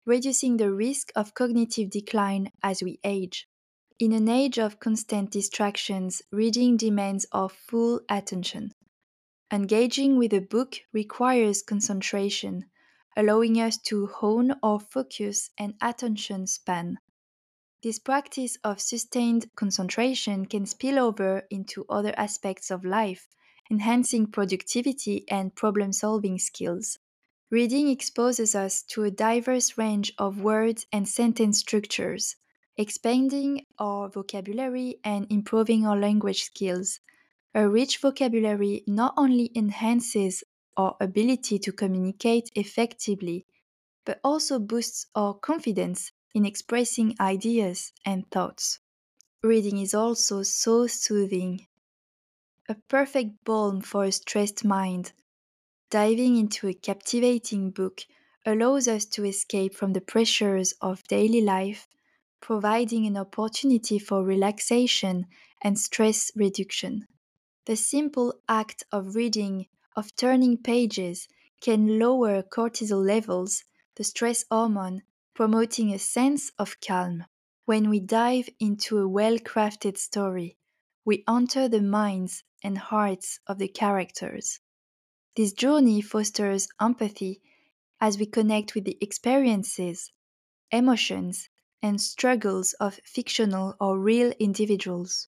reducing 0.05 0.55
the 0.55 0.71
risk 0.71 1.11
of 1.13 1.33
cognitive 1.33 1.89
decline 1.89 2.53
as 2.63 2.81
we 2.81 3.01
age. 3.03 3.49
In 3.97 4.11
an 4.11 4.27
age 4.27 4.59
of 4.59 4.81
constant 4.81 5.31
distractions, 5.31 6.21
reading 6.29 6.75
demands 6.75 7.25
our 7.31 7.47
full 7.47 8.01
attention. 8.09 8.73
Engaging 9.49 10.17
with 10.17 10.33
a 10.33 10.41
book 10.41 10.75
requires 10.91 11.61
concentration, 11.61 12.65
allowing 13.15 13.55
us 13.55 13.77
to 13.83 14.07
hone 14.07 14.53
our 14.61 14.81
focus 14.81 15.49
and 15.57 15.75
attention 15.81 16.45
span. 16.45 16.97
This 17.83 17.97
practice 17.97 18.57
of 18.65 18.81
sustained 18.81 19.49
concentration 19.55 20.45
can 20.45 20.65
spill 20.65 20.99
over 20.99 21.47
into 21.49 21.85
other 21.87 22.13
aspects 22.17 22.71
of 22.71 22.83
life, 22.83 23.29
enhancing 23.71 24.27
productivity 24.27 25.23
and 25.29 25.55
problem 25.55 25.93
solving 25.93 26.37
skills. 26.37 26.99
Reading 27.49 27.87
exposes 27.87 28.55
us 28.55 28.83
to 28.89 29.05
a 29.05 29.09
diverse 29.09 29.77
range 29.77 30.11
of 30.17 30.41
words 30.41 30.85
and 30.91 31.07
sentence 31.07 31.59
structures, 31.59 32.35
expanding 32.77 33.65
our 33.79 34.09
vocabulary 34.09 34.99
and 35.03 35.25
improving 35.29 35.85
our 35.85 35.97
language 35.97 36.43
skills. 36.43 36.99
A 37.53 37.69
rich 37.69 37.99
vocabulary 37.99 38.83
not 38.85 39.13
only 39.15 39.51
enhances 39.55 40.43
our 40.75 40.97
ability 40.99 41.57
to 41.59 41.71
communicate 41.71 42.51
effectively, 42.55 43.45
but 44.05 44.19
also 44.23 44.59
boosts 44.59 45.07
our 45.15 45.33
confidence 45.33 46.11
in 46.33 46.45
expressing 46.45 47.15
ideas 47.19 47.93
and 48.05 48.29
thoughts. 48.29 48.79
Reading 49.41 49.79
is 49.79 49.93
also 49.93 50.43
so 50.43 50.85
soothing. 50.87 51.65
A 52.67 52.75
perfect 52.89 53.43
balm 53.45 53.79
for 53.79 54.03
a 54.03 54.11
stressed 54.11 54.65
mind. 54.65 55.13
Diving 55.89 56.35
into 56.35 56.67
a 56.67 56.73
captivating 56.73 57.71
book 57.71 58.01
allows 58.45 58.87
us 58.87 59.05
to 59.05 59.23
escape 59.23 59.75
from 59.75 59.93
the 59.93 60.01
pressures 60.01 60.73
of 60.81 61.03
daily 61.07 61.41
life 61.41 61.87
providing 62.45 63.07
an 63.07 63.17
opportunity 63.17 63.97
for 63.97 64.23
relaxation 64.23 65.25
and 65.63 65.79
stress 65.79 66.31
reduction. 66.35 67.07
The 67.65 67.75
simple 67.75 68.35
act 68.47 68.83
of 68.91 69.15
reading, 69.15 69.65
of 69.95 70.15
turning 70.15 70.57
pages, 70.57 71.27
can 71.59 71.97
lower 71.97 72.43
cortisol 72.43 73.03
levels, 73.03 73.63
the 73.95 74.03
stress 74.03 74.45
hormone, 74.51 75.01
promoting 75.33 75.91
a 75.91 75.97
sense 75.97 76.51
of 76.59 76.79
calm. 76.81 77.25
When 77.65 77.89
we 77.89 77.99
dive 77.99 78.47
into 78.59 78.99
a 78.99 79.07
well 79.07 79.39
crafted 79.39 79.97
story, 79.97 80.55
we 81.03 81.23
enter 81.27 81.67
the 81.67 81.81
minds 81.81 82.43
and 82.63 82.77
hearts 82.77 83.39
of 83.47 83.57
the 83.57 83.69
characters. 83.69 84.59
This 85.35 85.51
journey 85.51 85.99
fosters 85.99 86.67
empathy 86.79 87.41
as 87.99 88.19
we 88.19 88.27
connect 88.27 88.75
with 88.75 88.85
the 88.85 88.99
experiences, 89.01 90.11
emotions, 90.69 91.49
and 91.85 92.01
struggles 92.01 92.73
of 92.79 92.99
fictional 93.03 93.75
or 93.79 93.99
real 93.99 94.33
individuals. 94.39 95.27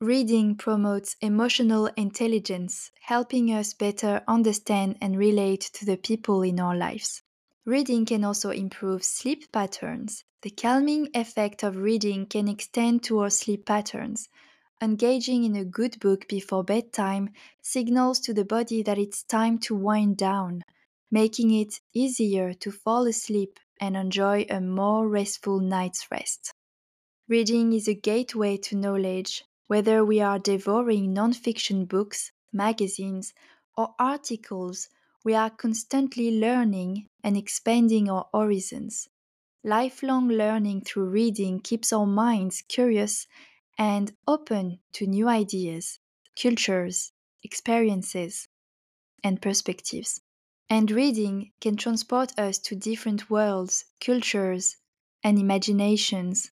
Reading 0.00 0.56
promotes 0.56 1.16
emotional 1.20 1.90
intelligence, 1.98 2.90
helping 3.02 3.48
us 3.52 3.74
better 3.74 4.22
understand 4.26 4.96
and 5.02 5.18
relate 5.18 5.60
to 5.74 5.84
the 5.84 5.98
people 5.98 6.40
in 6.40 6.58
our 6.58 6.74
lives. 6.74 7.22
Reading 7.66 8.06
can 8.06 8.24
also 8.24 8.48
improve 8.48 9.04
sleep 9.04 9.52
patterns. 9.52 10.24
The 10.40 10.48
calming 10.48 11.08
effect 11.12 11.62
of 11.62 11.76
reading 11.76 12.24
can 12.24 12.48
extend 12.48 13.02
to 13.04 13.18
our 13.18 13.30
sleep 13.30 13.66
patterns. 13.66 14.30
Engaging 14.80 15.44
in 15.44 15.56
a 15.56 15.64
good 15.64 16.00
book 16.00 16.26
before 16.26 16.64
bedtime 16.64 17.28
signals 17.60 18.18
to 18.20 18.32
the 18.32 18.46
body 18.46 18.82
that 18.82 18.96
it's 18.96 19.22
time 19.24 19.58
to 19.58 19.74
wind 19.74 20.16
down, 20.16 20.62
making 21.10 21.50
it 21.50 21.80
easier 21.92 22.54
to 22.54 22.70
fall 22.70 23.06
asleep 23.06 23.60
and 23.80 23.96
enjoy 23.96 24.46
a 24.50 24.60
more 24.60 25.08
restful 25.08 25.60
night's 25.60 26.10
rest. 26.10 26.52
Reading 27.28 27.72
is 27.72 27.86
a 27.86 27.94
gateway 27.94 28.56
to 28.56 28.76
knowledge, 28.76 29.44
whether 29.68 30.04
we 30.04 30.20
are 30.20 30.40
devouring 30.40 31.14
nonfiction 31.14 31.86
books, 31.86 32.32
magazines, 32.52 33.32
or 33.76 33.94
articles, 33.98 34.88
we 35.24 35.32
are 35.34 35.50
constantly 35.50 36.32
learning 36.40 37.08
and 37.22 37.36
expanding 37.36 38.10
our 38.10 38.28
horizons. 38.34 39.08
Lifelong 39.64 40.28
learning 40.28 40.82
through 40.82 41.10
reading 41.10 41.60
keeps 41.60 41.92
our 41.92 42.06
minds 42.06 42.62
curious 42.62 43.26
and 43.78 44.16
open 44.26 44.80
to 44.94 45.06
new 45.06 45.28
ideas, 45.28 46.00
cultures, 46.34 47.12
experiences. 47.42 48.48
and 49.24 49.42
perspectives. 49.42 50.22
And 50.70 50.92
reading 50.92 51.50
can 51.60 51.76
transport 51.76 52.38
us 52.38 52.60
to 52.60 52.76
different 52.76 53.28
worlds, 53.28 53.84
cultures, 54.00 54.76
and 55.24 55.40
imaginations. 55.40 56.52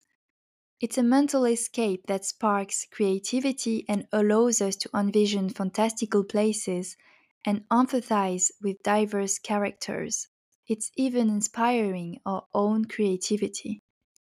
It's 0.80 0.98
a 0.98 1.02
mental 1.02 1.44
escape 1.44 2.06
that 2.08 2.24
sparks 2.24 2.86
creativity 2.90 3.84
and 3.88 4.08
allows 4.12 4.60
us 4.60 4.76
to 4.76 4.90
envision 4.94 5.48
fantastical 5.50 6.24
places 6.24 6.96
and 7.44 7.68
empathize 7.70 8.50
with 8.60 8.82
diverse 8.82 9.38
characters. 9.38 10.28
It's 10.66 10.90
even 10.96 11.30
inspiring 11.30 12.20
our 12.26 12.46
own 12.54 12.86
creativity. 12.86 13.82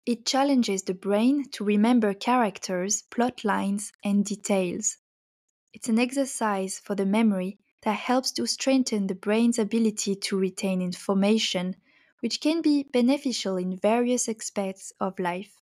It 0.07 0.27
challenges 0.27 0.83
the 0.83 0.95
brain 0.95 1.51
to 1.53 1.65
remember 1.65 2.15
characters, 2.15 3.03
plot 3.11 3.45
lines, 3.45 3.93
and 4.05 4.25
details. 4.25 4.99
It's 5.73 5.89
an 5.89 5.99
exercise 5.99 6.79
for 6.79 6.95
the 6.95 7.07
memory 7.07 7.59
that 7.83 7.97
helps 7.97 8.31
to 8.33 8.47
strengthen 8.47 9.07
the 9.07 9.15
brain's 9.15 9.59
ability 9.59 10.15
to 10.15 10.37
retain 10.37 10.83
information, 10.83 11.77
which 12.21 12.41
can 12.41 12.61
be 12.61 12.83
beneficial 12.83 13.57
in 13.57 13.77
various 13.77 14.29
aspects 14.29 14.93
of 15.01 15.19
life. 15.19 15.57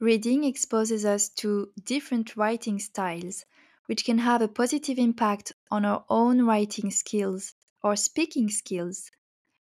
Reading 0.00 0.44
exposes 0.44 1.04
us 1.04 1.28
to 1.28 1.70
different 1.84 2.36
writing 2.36 2.78
styles, 2.78 3.44
which 3.86 4.04
can 4.04 4.18
have 4.18 4.42
a 4.42 4.48
positive 4.48 4.98
impact 4.98 5.52
on 5.70 5.84
our 5.84 6.04
own 6.08 6.42
writing 6.42 6.90
skills 6.90 7.54
or 7.82 7.94
speaking 7.96 8.48
skills. 8.48 9.10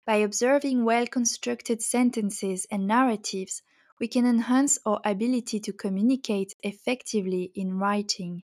By 0.05 0.15
observing 0.15 0.85
well 0.85 1.05
constructed 1.05 1.83
sentences 1.83 2.65
and 2.71 2.87
narratives, 2.87 3.61
we 3.99 4.07
can 4.07 4.25
enhance 4.25 4.79
our 4.85 5.01
ability 5.03 5.59
to 5.59 5.73
communicate 5.73 6.55
effectively 6.63 7.51
in 7.53 7.77
writing. 7.77 8.43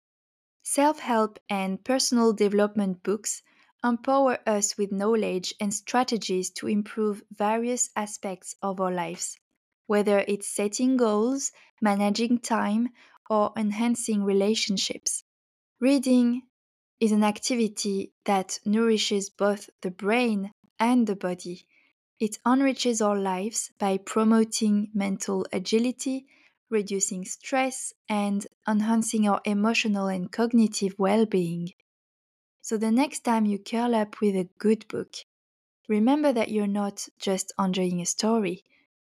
Self 0.63 0.99
help 0.99 1.39
and 1.49 1.83
personal 1.83 2.33
development 2.33 3.03
books 3.03 3.43
empower 3.83 4.37
us 4.47 4.77
with 4.77 4.91
knowledge 4.91 5.53
and 5.59 5.73
strategies 5.73 6.49
to 6.51 6.67
improve 6.67 7.23
various 7.31 7.89
aspects 7.95 8.55
of 8.61 8.79
our 8.79 8.93
lives, 8.93 9.37
whether 9.87 10.19
it's 10.27 10.47
setting 10.47 10.97
goals, 10.97 11.51
managing 11.81 12.39
time, 12.39 12.89
or 13.29 13.51
enhancing 13.57 14.23
relationships. 14.23 15.23
Reading 15.79 16.43
is 16.99 17.11
an 17.11 17.23
activity 17.23 18.13
that 18.25 18.59
nourishes 18.65 19.29
both 19.29 19.69
the 19.81 19.91
brain 19.91 20.51
and 20.79 21.07
the 21.07 21.15
body. 21.15 21.65
It 22.19 22.37
enriches 22.45 23.01
our 23.01 23.17
lives 23.17 23.71
by 23.79 23.97
promoting 23.97 24.91
mental 24.93 25.45
agility, 25.51 26.27
reducing 26.69 27.25
stress, 27.25 27.93
and 28.07 28.45
enhancing 28.67 29.27
our 29.27 29.41
emotional 29.43 30.07
and 30.07 30.31
cognitive 30.31 30.93
well 30.99 31.25
being. 31.25 31.71
So, 32.61 32.77
the 32.77 32.91
next 32.91 33.21
time 33.25 33.45
you 33.45 33.59
curl 33.59 33.93
up 33.95 34.21
with 34.21 34.35
a 34.35 34.49
good 34.57 34.87
book, 34.87 35.15
remember 35.87 36.33
that 36.33 36.49
you're 36.51 36.67
not 36.67 37.07
just 37.19 37.53
enjoying 37.59 38.01
a 38.01 38.05
story, 38.07 38.63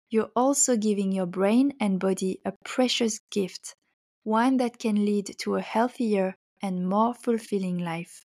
you're 0.10 0.31
also 0.36 0.77
giving 0.77 1.12
your 1.12 1.25
brain 1.25 1.74
and 1.79 2.00
body 2.00 2.41
a 2.46 2.53
precious 2.65 3.20
gift, 3.31 3.75
one 4.24 4.58
that 4.58 4.79
can 4.79 5.05
lead 5.05 5.36
to 5.39 5.55
a 5.55 5.62
healthier 5.62 6.36
and 6.62 6.89
more 6.89 7.13
fulfilling 7.13 7.77
life. 7.79 8.25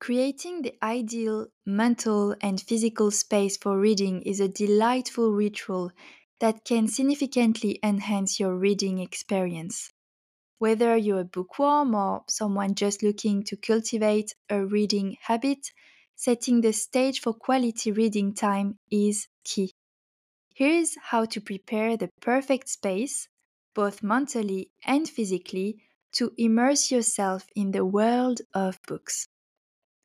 Creating 0.00 0.62
the 0.62 0.76
ideal 0.82 1.46
mental 1.64 2.36
and 2.42 2.60
physical 2.60 3.10
space 3.10 3.56
for 3.56 3.78
reading 3.78 4.22
is 4.22 4.40
a 4.40 4.48
delightful 4.48 5.32
ritual 5.32 5.92
that 6.40 6.64
can 6.64 6.88
significantly 6.88 7.78
enhance 7.82 8.38
your 8.38 8.54
reading 8.54 8.98
experience. 8.98 9.90
Whether 10.62 10.96
you're 10.96 11.22
a 11.22 11.24
bookworm 11.24 11.92
or 11.92 12.22
someone 12.28 12.76
just 12.76 13.02
looking 13.02 13.42
to 13.46 13.56
cultivate 13.56 14.32
a 14.48 14.64
reading 14.64 15.16
habit, 15.20 15.72
setting 16.14 16.60
the 16.60 16.72
stage 16.72 17.20
for 17.20 17.34
quality 17.34 17.90
reading 17.90 18.32
time 18.32 18.78
is 18.88 19.26
key. 19.42 19.72
Here's 20.54 20.96
how 21.10 21.24
to 21.24 21.40
prepare 21.40 21.96
the 21.96 22.10
perfect 22.20 22.68
space, 22.68 23.26
both 23.74 24.04
mentally 24.04 24.70
and 24.84 25.08
physically, 25.08 25.82
to 26.12 26.32
immerse 26.38 26.92
yourself 26.92 27.44
in 27.56 27.72
the 27.72 27.84
world 27.84 28.42
of 28.54 28.78
books. 28.86 29.26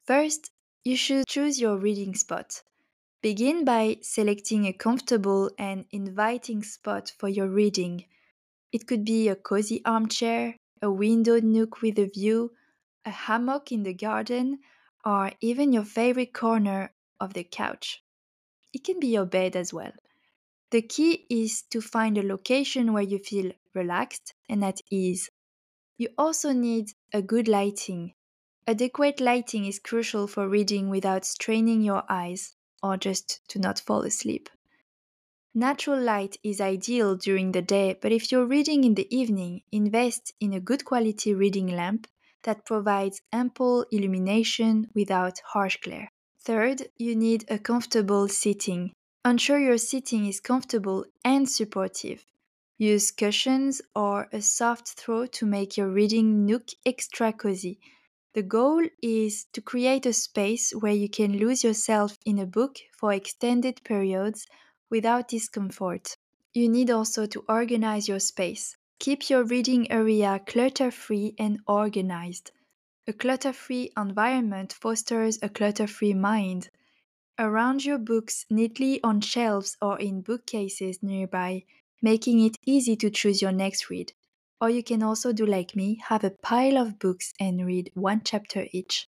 First, 0.05 0.49
you 0.83 0.97
should 0.97 1.27
choose 1.27 1.61
your 1.61 1.77
reading 1.77 2.15
spot. 2.15 2.63
Begin 3.21 3.63
by 3.63 3.97
selecting 4.01 4.65
a 4.65 4.73
comfortable 4.73 5.51
and 5.59 5.85
inviting 5.91 6.63
spot 6.63 7.13
for 7.19 7.29
your 7.29 7.47
reading. 7.47 8.05
It 8.71 8.87
could 8.87 9.03
be 9.05 9.27
a 9.27 9.35
cozy 9.35 9.83
armchair, 9.85 10.57
a 10.81 10.89
windowed 10.91 11.43
nook 11.43 11.81
with 11.81 11.99
a 11.99 12.05
view, 12.07 12.55
a 13.05 13.11
hammock 13.11 13.71
in 13.71 13.83
the 13.83 13.93
garden, 13.93 14.59
or 15.05 15.33
even 15.41 15.73
your 15.73 15.83
favorite 15.85 16.33
corner 16.33 16.93
of 17.19 17.33
the 17.33 17.43
couch. 17.43 18.03
It 18.73 18.83
can 18.85 18.99
be 18.99 19.07
your 19.07 19.25
bed 19.25 19.55
as 19.55 19.73
well. 19.73 19.93
The 20.71 20.81
key 20.81 21.25
is 21.29 21.63
to 21.71 21.81
find 21.81 22.17
a 22.17 22.23
location 22.23 22.93
where 22.93 23.03
you 23.03 23.19
feel 23.19 23.51
relaxed 23.73 24.33
and 24.47 24.63
at 24.63 24.79
ease. 24.89 25.29
You 25.97 26.09
also 26.17 26.53
need 26.53 26.93
a 27.13 27.21
good 27.21 27.47
lighting. 27.47 28.15
Adequate 28.67 29.21
lighting 29.21 29.65
is 29.65 29.79
crucial 29.79 30.27
for 30.27 30.49
reading 30.49 30.89
without 30.89 31.25
straining 31.25 31.81
your 31.81 32.03
eyes 32.09 32.55
or 32.83 32.97
just 32.97 33.41
to 33.49 33.59
not 33.59 33.79
fall 33.79 34.03
asleep. 34.03 34.49
Natural 35.59 35.99
light 35.99 36.37
is 36.43 36.61
ideal 36.61 37.15
during 37.15 37.51
the 37.51 37.63
day, 37.63 37.97
but 37.99 38.11
if 38.11 38.31
you're 38.31 38.45
reading 38.45 38.83
in 38.83 38.93
the 38.93 39.07
evening, 39.09 39.63
invest 39.71 40.31
in 40.39 40.53
a 40.53 40.59
good 40.59 40.85
quality 40.85 41.33
reading 41.33 41.65
lamp 41.65 42.05
that 42.43 42.63
provides 42.63 43.23
ample 43.33 43.83
illumination 43.89 44.87
without 44.93 45.39
harsh 45.43 45.77
glare. 45.77 46.11
Third, 46.41 46.89
you 46.97 47.15
need 47.15 47.43
a 47.47 47.57
comfortable 47.57 48.27
seating. 48.27 48.93
Ensure 49.25 49.57
your 49.57 49.79
seating 49.79 50.27
is 50.27 50.39
comfortable 50.39 51.05
and 51.25 51.49
supportive. 51.49 52.23
Use 52.77 53.09
cushions 53.09 53.81
or 53.95 54.29
a 54.31 54.43
soft 54.43 54.89
throw 54.89 55.25
to 55.25 55.47
make 55.47 55.75
your 55.75 55.89
reading 55.89 56.45
nook 56.45 56.67
extra 56.85 57.33
cozy. 57.33 57.79
The 58.35 58.43
goal 58.43 58.83
is 59.01 59.45
to 59.53 59.61
create 59.61 60.05
a 60.05 60.13
space 60.13 60.71
where 60.73 60.93
you 60.93 61.09
can 61.09 61.39
lose 61.39 61.63
yourself 61.63 62.19
in 62.27 62.37
a 62.37 62.45
book 62.45 62.77
for 62.95 63.11
extended 63.11 63.81
periods 63.83 64.45
without 64.89 65.27
discomfort. 65.27 66.17
You 66.53 66.69
need 66.69 66.89
also 66.89 67.25
to 67.27 67.45
organize 67.47 68.07
your 68.07 68.19
space. 68.19 68.77
Keep 68.99 69.29
your 69.29 69.43
reading 69.43 69.91
area 69.91 70.41
clutter 70.45 70.89
free 70.91 71.35
and 71.37 71.59
organized. 71.67 72.51
A 73.07 73.13
clutter 73.13 73.53
free 73.53 73.91
environment 73.95 74.73
fosters 74.73 75.39
a 75.41 75.49
clutter 75.49 75.87
free 75.87 76.13
mind. 76.13 76.69
Arrange 77.39 77.85
your 77.85 77.99
books 77.99 78.45
neatly 78.49 79.01
on 79.03 79.21
shelves 79.21 79.77
or 79.81 79.99
in 79.99 80.21
bookcases 80.21 81.03
nearby, 81.03 81.63
making 82.01 82.43
it 82.43 82.57
easy 82.65 82.95
to 82.95 83.09
choose 83.11 83.41
your 83.41 83.51
next 83.51 83.89
read. 83.89 84.13
Or 84.59 84.69
you 84.69 84.83
can 84.83 85.03
also 85.03 85.31
do 85.31 85.45
like 85.45 85.75
me, 85.75 86.01
have 86.07 86.23
a 86.23 86.31
pile 86.41 86.77
of 86.77 86.97
books 86.97 87.33
and 87.39 87.65
read 87.65 87.91
one 87.93 88.21
chapter 88.25 88.65
each. 88.71 89.07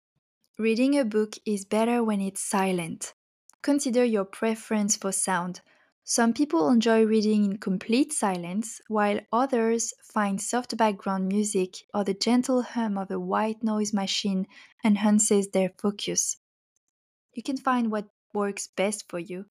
Reading 0.58 0.98
a 0.98 1.04
book 1.04 1.36
is 1.46 1.64
better 1.64 2.04
when 2.04 2.20
it's 2.20 2.42
silent. 2.42 3.14
Consider 3.62 4.04
your 4.04 4.24
preference 4.24 4.96
for 4.96 5.12
sound. 5.12 5.60
Some 6.04 6.32
people 6.32 6.70
enjoy 6.70 7.04
reading 7.04 7.44
in 7.44 7.58
complete 7.58 8.12
silence, 8.12 8.80
while 8.88 9.20
others 9.32 9.92
find 10.02 10.40
soft 10.40 10.76
background 10.76 11.28
music 11.28 11.76
or 11.92 12.04
the 12.04 12.14
gentle 12.14 12.62
hum 12.62 12.96
of 12.96 13.10
a 13.10 13.20
white 13.20 13.62
noise 13.62 13.92
machine 13.92 14.46
enhances 14.84 15.48
their 15.48 15.70
focus. 15.76 16.36
You 17.34 17.42
can 17.42 17.56
find 17.56 17.90
what 17.90 18.08
works 18.32 18.68
best 18.68 19.08
for 19.08 19.18
you. 19.18 19.46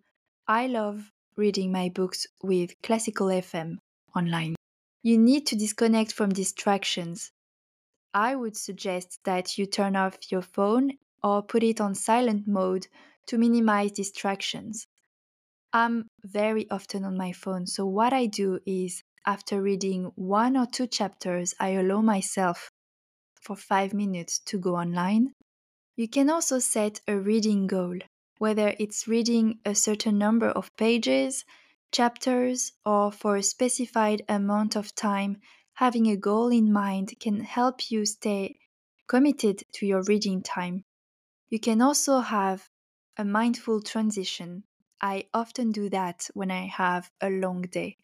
I 0.47 0.67
love 0.67 1.11
reading 1.35 1.71
my 1.71 1.89
books 1.89 2.25
with 2.41 2.81
classical 2.81 3.27
FM 3.27 3.77
online. 4.15 4.55
You 5.03 5.17
need 5.17 5.45
to 5.47 5.55
disconnect 5.55 6.11
from 6.11 6.29
distractions. 6.29 7.31
I 8.13 8.35
would 8.35 8.57
suggest 8.57 9.19
that 9.25 9.57
you 9.57 9.65
turn 9.65 9.95
off 9.95 10.31
your 10.31 10.41
phone 10.41 10.97
or 11.21 11.43
put 11.43 11.61
it 11.61 11.79
on 11.79 11.93
silent 11.93 12.47
mode 12.47 12.87
to 13.27 13.37
minimize 13.37 13.91
distractions. 13.91 14.87
I'm 15.73 16.07
very 16.23 16.69
often 16.71 17.03
on 17.05 17.17
my 17.17 17.31
phone, 17.33 17.67
so 17.67 17.85
what 17.85 18.13
I 18.13 18.25
do 18.25 18.59
is 18.65 19.03
after 19.25 19.61
reading 19.61 20.11
one 20.15 20.55
or 20.55 20.65
two 20.65 20.87
chapters, 20.87 21.53
I 21.59 21.69
allow 21.71 22.01
myself 22.01 22.69
for 23.41 23.55
five 23.55 23.93
minutes 23.93 24.39
to 24.45 24.57
go 24.57 24.75
online. 24.75 25.33
You 25.97 26.07
can 26.07 26.29
also 26.29 26.59
set 26.59 27.01
a 27.07 27.17
reading 27.17 27.67
goal, 27.67 27.99
whether 28.37 28.73
it's 28.79 29.07
reading 29.07 29.59
a 29.65 29.75
certain 29.75 30.17
number 30.17 30.47
of 30.47 30.75
pages, 30.77 31.43
chapters, 31.91 32.71
or 32.85 33.11
for 33.11 33.35
a 33.35 33.43
specified 33.43 34.21
amount 34.29 34.75
of 34.75 34.95
time. 34.95 35.37
Having 35.73 36.07
a 36.07 36.17
goal 36.17 36.49
in 36.49 36.71
mind 36.71 37.13
can 37.19 37.41
help 37.41 37.91
you 37.91 38.05
stay 38.05 38.57
committed 39.07 39.63
to 39.73 39.85
your 39.85 40.03
reading 40.03 40.41
time. 40.41 40.83
You 41.49 41.59
can 41.59 41.81
also 41.81 42.19
have 42.19 42.69
a 43.17 43.25
mindful 43.25 43.81
transition. 43.81 44.63
I 45.01 45.27
often 45.33 45.71
do 45.71 45.89
that 45.89 46.29
when 46.35 46.51
I 46.51 46.67
have 46.67 47.11
a 47.21 47.29
long 47.29 47.63
day. 47.63 47.97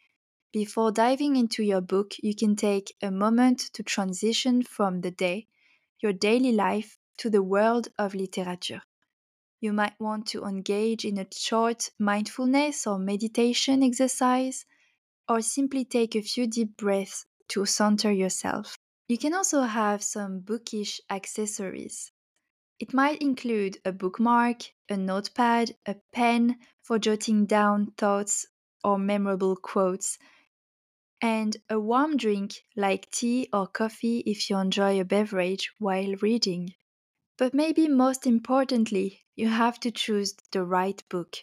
Before 0.53 0.91
diving 0.91 1.35
into 1.35 1.63
your 1.63 1.81
book, 1.81 2.15
you 2.23 2.35
can 2.35 2.55
take 2.55 2.95
a 3.01 3.11
moment 3.11 3.59
to 3.73 3.83
transition 3.83 4.63
from 4.63 5.01
the 5.01 5.11
day, 5.11 5.47
your 6.01 6.13
daily 6.13 6.53
life, 6.53 6.97
to 7.17 7.29
the 7.29 7.43
world 7.43 7.89
of 7.99 8.15
literature. 8.15 8.83
you 9.61 9.73
might 9.73 9.99
want 9.99 10.27
to 10.27 10.45
engage 10.45 11.05
in 11.05 11.17
a 11.17 11.27
short 11.33 11.89
mindfulness 11.99 12.85
or 12.87 12.99
meditation 12.99 13.81
exercise, 13.83 14.65
or 15.29 15.41
simply 15.41 15.85
take 15.85 16.15
a 16.15 16.23
few 16.23 16.47
deep 16.47 16.77
breaths 16.77 17.25
to 17.49 17.65
center 17.65 18.11
yourself. 18.13 18.77
You 19.09 19.17
can 19.19 19.35
also 19.35 19.63
have 19.63 20.03
some 20.03 20.41
bookish 20.41 21.01
accessories. 21.11 22.12
It 22.83 22.93
might 22.93 23.21
include 23.21 23.77
a 23.85 23.93
bookmark, 23.93 24.63
a 24.89 24.97
notepad, 24.97 25.73
a 25.85 25.95
pen 26.11 26.59
for 26.81 26.99
jotting 26.99 27.45
down 27.45 27.93
thoughts 27.97 28.45
or 28.83 28.99
memorable 28.99 29.55
quotes, 29.55 30.19
and 31.21 31.55
a 31.69 31.79
warm 31.79 32.17
drink 32.17 32.55
like 32.75 33.09
tea 33.09 33.47
or 33.53 33.67
coffee 33.67 34.19
if 34.25 34.49
you 34.49 34.57
enjoy 34.57 34.99
a 34.99 35.05
beverage 35.05 35.71
while 35.79 36.13
reading. 36.15 36.73
But 37.37 37.53
maybe 37.53 37.87
most 37.87 38.27
importantly, 38.27 39.21
you 39.33 39.47
have 39.47 39.79
to 39.79 39.89
choose 39.89 40.35
the 40.51 40.65
right 40.65 41.01
book. 41.07 41.37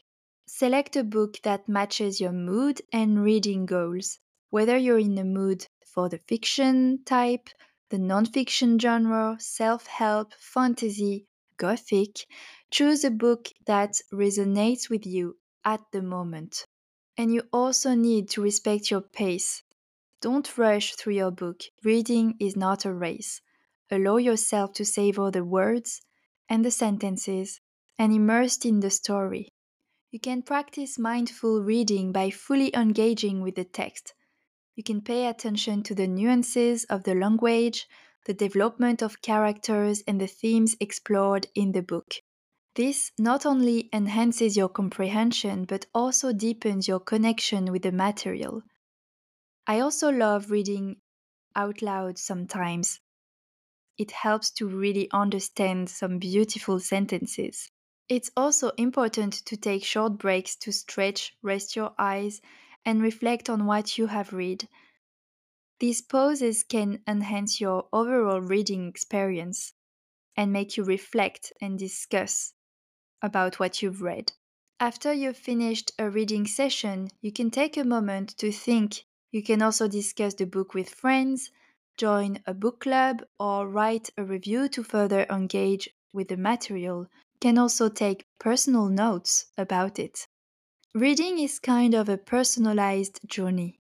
Select 0.47 0.95
a 0.95 1.03
book 1.03 1.41
that 1.43 1.71
matches 1.71 2.21
your 2.21 2.33
mood 2.33 2.83
and 2.93 3.25
reading 3.25 3.65
goals, 3.65 4.19
whether 4.51 4.77
you're 4.77 4.99
in 4.99 5.15
the 5.15 5.25
mood 5.25 5.67
for 5.87 6.11
the 6.11 6.21
fiction 6.29 7.03
type, 7.07 7.49
the 7.89 7.97
nonfiction 7.97 8.79
genre, 8.79 9.39
self 9.41 9.87
help, 9.87 10.35
fantasy, 10.35 11.27
gothic. 11.61 12.27
Choose 12.71 13.05
a 13.05 13.11
book 13.11 13.51
that 13.67 13.93
resonates 14.11 14.89
with 14.89 15.07
you 15.07 15.37
at 15.63 15.83
the 15.93 16.01
moment. 16.03 16.65
And 17.19 17.35
you 17.35 17.43
also 17.53 17.95
need 17.95 18.31
to 18.31 18.43
respect 18.43 18.91
your 18.91 19.03
pace. 19.03 19.63
Don't 20.23 20.57
rush 20.57 20.95
through 20.95 21.15
your 21.15 21.31
book. 21.31 21.61
Reading 21.85 22.35
is 22.41 22.57
not 22.57 22.87
a 22.87 22.93
race. 22.93 23.43
Allow 23.91 24.17
yourself 24.17 24.73
to 24.75 24.85
savor 24.85 25.31
the 25.31 25.45
words 25.45 26.01
and 26.49 26.65
the 26.65 26.71
sentences 26.71 27.61
and 27.99 28.13
immersed 28.13 28.65
in 28.65 28.81
the 28.81 28.91
story. 28.91 29.49
You 30.11 30.21
can 30.21 30.43
practice 30.43 30.99
mindful 30.99 31.63
reading 31.63 32.11
by 32.11 32.31
fully 32.31 32.75
engaging 32.75 33.43
with 33.43 33.57
the 33.57 33.65
text. 33.65 34.15
You 34.77 34.83
can 34.83 35.03
pay 35.03 35.27
attention 35.27 35.83
to 35.85 35.95
the 35.95 36.07
nuances 36.07 36.85
of 36.85 37.03
the 37.05 37.15
language, 37.15 37.87
the 38.27 38.35
development 38.35 39.03
of 39.03 39.23
characters, 39.23 40.03
and 40.07 40.21
the 40.21 40.27
themes 40.27 40.77
explored 40.81 41.47
in 41.55 41.73
the 41.73 41.83
book. 41.83 42.15
This 42.77 43.11
not 43.19 43.45
only 43.45 43.89
enhances 43.93 44.57
your 44.57 44.69
comprehension 44.69 45.65
but 45.65 45.87
also 45.93 46.33
deepens 46.33 46.87
your 46.87 47.01
connection 47.01 47.73
with 47.73 47.83
the 47.83 47.93
material. 47.93 48.63
I 49.67 49.81
also 49.81 50.11
love 50.11 50.51
reading 50.51 50.97
out 51.57 51.83
loud 51.83 52.19
sometimes. 52.19 53.01
It 53.99 54.13
helps 54.13 54.51
to 54.53 54.67
really 54.67 55.11
understand 55.13 55.91
some 55.91 56.19
beautiful 56.19 56.79
sentences. 56.79 57.69
It's 58.09 58.31
also 58.37 58.71
important 58.77 59.35
to 59.47 59.57
take 59.57 59.85
short 59.85 60.17
breaks 60.19 60.57
to 60.57 60.73
stretch, 60.73 61.37
rest 61.43 61.77
your 61.77 61.93
eyes, 61.99 62.41
and 62.85 63.03
reflect 63.03 63.51
on 63.51 63.67
what 63.67 63.99
you 63.99 64.07
have 64.07 64.33
read. 64.33 64.67
These 65.81 66.03
pauses 66.03 66.63
can 66.63 67.03
enhance 67.07 67.59
your 67.59 67.89
overall 67.91 68.43
reading 68.43 68.87
experience 68.87 69.73
and 70.37 70.53
make 70.53 70.77
you 70.77 70.85
reflect 70.85 71.55
and 71.61 71.79
discuss 71.79 72.53
about 73.23 73.59
what 73.59 73.81
you've 73.81 74.03
read. 74.03 74.33
After 74.79 75.13
you've 75.13 75.39
finished 75.39 75.93
a 75.99 76.11
reading 76.11 76.47
session, 76.47 77.09
you 77.23 77.33
can 77.33 77.51
take 77.51 77.79
a 77.79 77.85
moment 77.85 78.37
to 78.39 78.53
think. 78.53 79.05
You 79.33 79.43
can 79.43 79.63
also 79.63 79.89
discuss 79.89 80.35
the 80.35 80.45
book 80.45 80.75
with 80.75 80.91
friends, 80.91 81.51
join 81.97 82.43
a 82.47 82.53
book 82.53 82.81
club, 82.81 83.25
or 83.39 83.67
write 83.67 84.11
a 84.19 84.25
review 84.25 84.69
to 84.69 84.83
further 84.83 85.25
engage 85.31 85.89
with 86.13 86.29
the 86.29 86.37
material. 86.37 87.09
You 87.35 87.41
can 87.41 87.57
also 87.57 87.89
take 87.89 88.27
personal 88.39 88.89
notes 88.89 89.47
about 89.57 89.99
it. 89.99 90.27
Reading 90.95 91.39
is 91.39 91.59
kind 91.59 91.95
of 91.95 92.11
a 92.11 92.19
personalized 92.19 93.21
journey. 93.27 93.80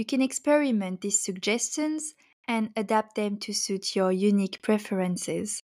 You 0.00 0.06
can 0.06 0.22
experiment 0.22 1.02
these 1.02 1.22
suggestions 1.22 2.14
and 2.48 2.70
adapt 2.74 3.16
them 3.16 3.36
to 3.40 3.52
suit 3.52 3.94
your 3.94 4.10
unique 4.10 4.62
preferences. 4.62 5.62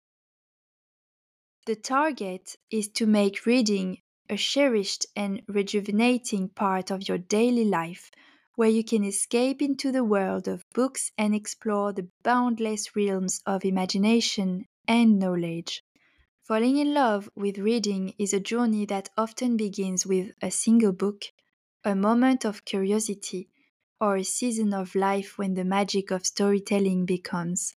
The 1.66 1.76
target 1.76 2.56
is 2.68 2.88
to 2.98 3.06
make 3.06 3.46
reading 3.46 3.98
a 4.28 4.36
cherished 4.36 5.06
and 5.14 5.42
rejuvenating 5.46 6.48
part 6.48 6.90
of 6.90 7.08
your 7.08 7.18
daily 7.18 7.64
life 7.64 8.10
where 8.56 8.68
you 8.68 8.82
can 8.82 9.04
escape 9.04 9.62
into 9.62 9.92
the 9.92 10.02
world 10.02 10.48
of 10.48 10.68
books 10.74 11.12
and 11.16 11.32
explore 11.32 11.92
the 11.92 12.08
boundless 12.24 12.96
realms 12.96 13.40
of 13.46 13.64
imagination 13.64 14.64
and 14.88 15.16
knowledge. 15.20 15.84
Falling 16.42 16.78
in 16.78 16.92
love 16.92 17.30
with 17.36 17.58
reading 17.58 18.14
is 18.18 18.34
a 18.34 18.40
journey 18.40 18.84
that 18.86 19.10
often 19.16 19.56
begins 19.56 20.04
with 20.04 20.32
a 20.42 20.50
single 20.50 20.92
book, 20.92 21.22
a 21.84 21.94
moment 21.94 22.44
of 22.44 22.64
curiosity, 22.64 23.48
or 24.04 24.16
a 24.18 24.22
season 24.22 24.74
of 24.74 24.94
life 24.94 25.38
when 25.38 25.54
the 25.54 25.64
magic 25.64 26.10
of 26.10 26.26
storytelling 26.26 27.06
becomes. 27.06 27.74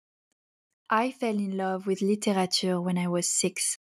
I 0.90 1.12
fell 1.12 1.38
in 1.38 1.56
love 1.56 1.86
with 1.86 2.02
literature 2.02 2.82
when 2.82 2.98
I 2.98 3.08
was 3.08 3.30
six. 3.30 3.78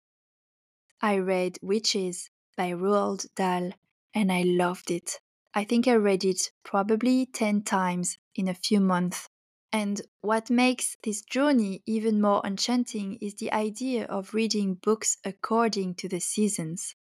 I 1.02 1.20
read 1.20 1.60
Witches 1.62 2.32
by 2.58 2.72
Roald 2.72 3.28
Dahl 3.36 3.74
and 4.16 4.32
I 4.32 4.42
loved 4.42 4.90
it. 4.90 5.20
I 5.54 5.66
think 5.66 5.88
I 5.88 5.94
read 5.94 6.26
it 6.26 6.52
probably 6.64 7.28
10 7.28 7.62
times 7.62 8.18
in 8.34 8.48
a 8.48 8.56
few 8.56 8.80
months. 8.80 9.30
And 9.72 10.02
what 10.22 10.50
makes 10.50 10.98
this 11.04 11.22
journey 11.22 11.84
even 11.86 12.20
more 12.20 12.42
enchanting 12.44 13.20
is 13.22 13.36
the 13.36 13.52
idea 13.54 14.06
of 14.06 14.34
reading 14.34 14.74
books 14.74 15.20
according 15.24 15.94
to 15.96 16.10
the 16.10 16.20
seasons. 16.20 16.96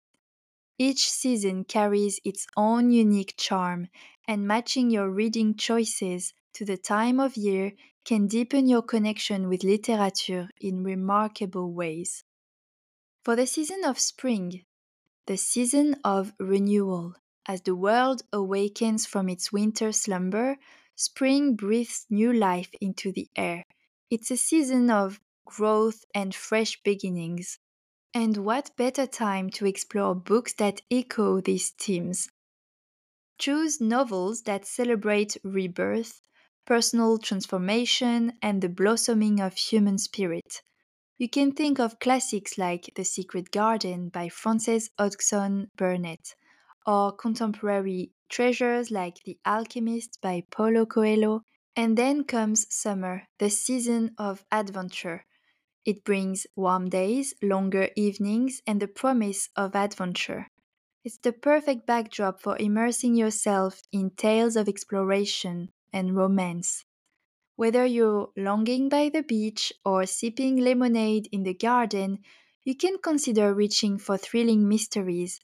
Each 0.81 1.11
season 1.11 1.65
carries 1.65 2.21
its 2.23 2.47
own 2.55 2.89
unique 2.89 3.33
charm, 3.37 3.89
and 4.25 4.47
matching 4.47 4.89
your 4.89 5.09
reading 5.11 5.55
choices 5.55 6.33
to 6.53 6.63
the 6.63 6.77
time 6.77 7.19
of 7.19 7.35
year 7.35 7.73
can 8.05 8.27
deepen 8.27 8.67
your 8.67 8.81
connection 8.81 9.49
with 9.49 9.65
literature 9.65 10.49
in 10.61 10.83
remarkable 10.83 11.73
ways. 11.73 12.23
For 13.25 13.35
the 13.35 13.45
season 13.45 13.83
of 13.83 13.99
spring, 13.99 14.63
the 15.27 15.35
season 15.37 15.97
of 16.05 16.31
renewal, 16.39 17.15
as 17.45 17.61
the 17.61 17.75
world 17.75 18.21
awakens 18.31 19.05
from 19.05 19.27
its 19.27 19.51
winter 19.51 19.91
slumber, 19.91 20.57
spring 20.95 21.57
breathes 21.57 22.05
new 22.09 22.31
life 22.31 22.69
into 22.79 23.11
the 23.11 23.27
air. 23.35 23.65
It's 24.09 24.31
a 24.31 24.37
season 24.37 24.89
of 24.89 25.19
growth 25.45 26.05
and 26.15 26.33
fresh 26.33 26.81
beginnings. 26.83 27.59
And 28.13 28.38
what 28.38 28.76
better 28.76 29.06
time 29.06 29.52
to 29.52 29.67
explore 29.67 30.15
books 30.15 30.54
that 30.56 30.82
echo 30.89 31.41
these 31.41 31.69
themes? 31.69 32.28
Choose 33.38 33.80
novels 33.80 34.41
that 34.43 34.65
celebrate 34.65 35.38
rebirth, 35.43 36.19
personal 36.65 37.19
transformation, 37.19 38.34
and 38.41 38.62
the 38.62 38.69
blossoming 38.69 39.39
of 39.39 39.54
human 39.54 39.98
spirit. 40.00 40.62
You 41.19 41.30
can 41.30 41.52
think 41.52 41.80
of 41.80 42.00
classics 42.00 42.58
like 42.58 42.91
The 42.95 43.06
Secret 43.06 43.52
Garden 43.52 44.10
by 44.10 44.30
Frances 44.30 44.89
Hodgson 44.98 45.69
Burnett, 45.76 46.34
or 46.88 47.12
contemporary 47.12 48.12
treasures 48.28 48.89
like 48.89 49.17
The 49.24 49.38
Alchemist 49.45 50.17
by 50.22 50.43
Paulo 50.50 50.86
Coelho. 50.86 51.43
And 51.76 51.95
then 51.95 52.24
comes 52.24 52.65
summer, 52.74 53.28
the 53.38 53.50
season 53.50 54.15
of 54.17 54.43
adventure 54.52 55.26
it 55.85 56.03
brings 56.03 56.45
warm 56.55 56.89
days, 56.89 57.33
longer 57.41 57.89
evenings, 57.95 58.61
and 58.67 58.81
the 58.81 58.87
promise 58.87 59.49
of 59.55 59.75
adventure. 59.75 60.47
It's 61.03 61.17
the 61.17 61.31
perfect 61.31 61.87
backdrop 61.87 62.41
for 62.41 62.57
immersing 62.57 63.15
yourself 63.15 63.81
in 63.91 64.11
tales 64.11 64.55
of 64.55 64.67
exploration 64.67 65.71
and 65.93 66.15
romance. 66.15 66.85
Whether 67.55 67.85
you're 67.85 68.29
longing 68.37 68.89
by 68.89 69.09
the 69.09 69.23
beach 69.23 69.73
or 69.83 70.05
sipping 70.05 70.57
lemonade 70.57 71.27
in 71.31 71.43
the 71.43 71.53
garden, 71.53 72.19
you 72.63 72.75
can 72.75 72.97
consider 72.97 73.53
reaching 73.53 73.97
for 73.97 74.17
thrilling 74.17 74.67
mysteries, 74.67 75.39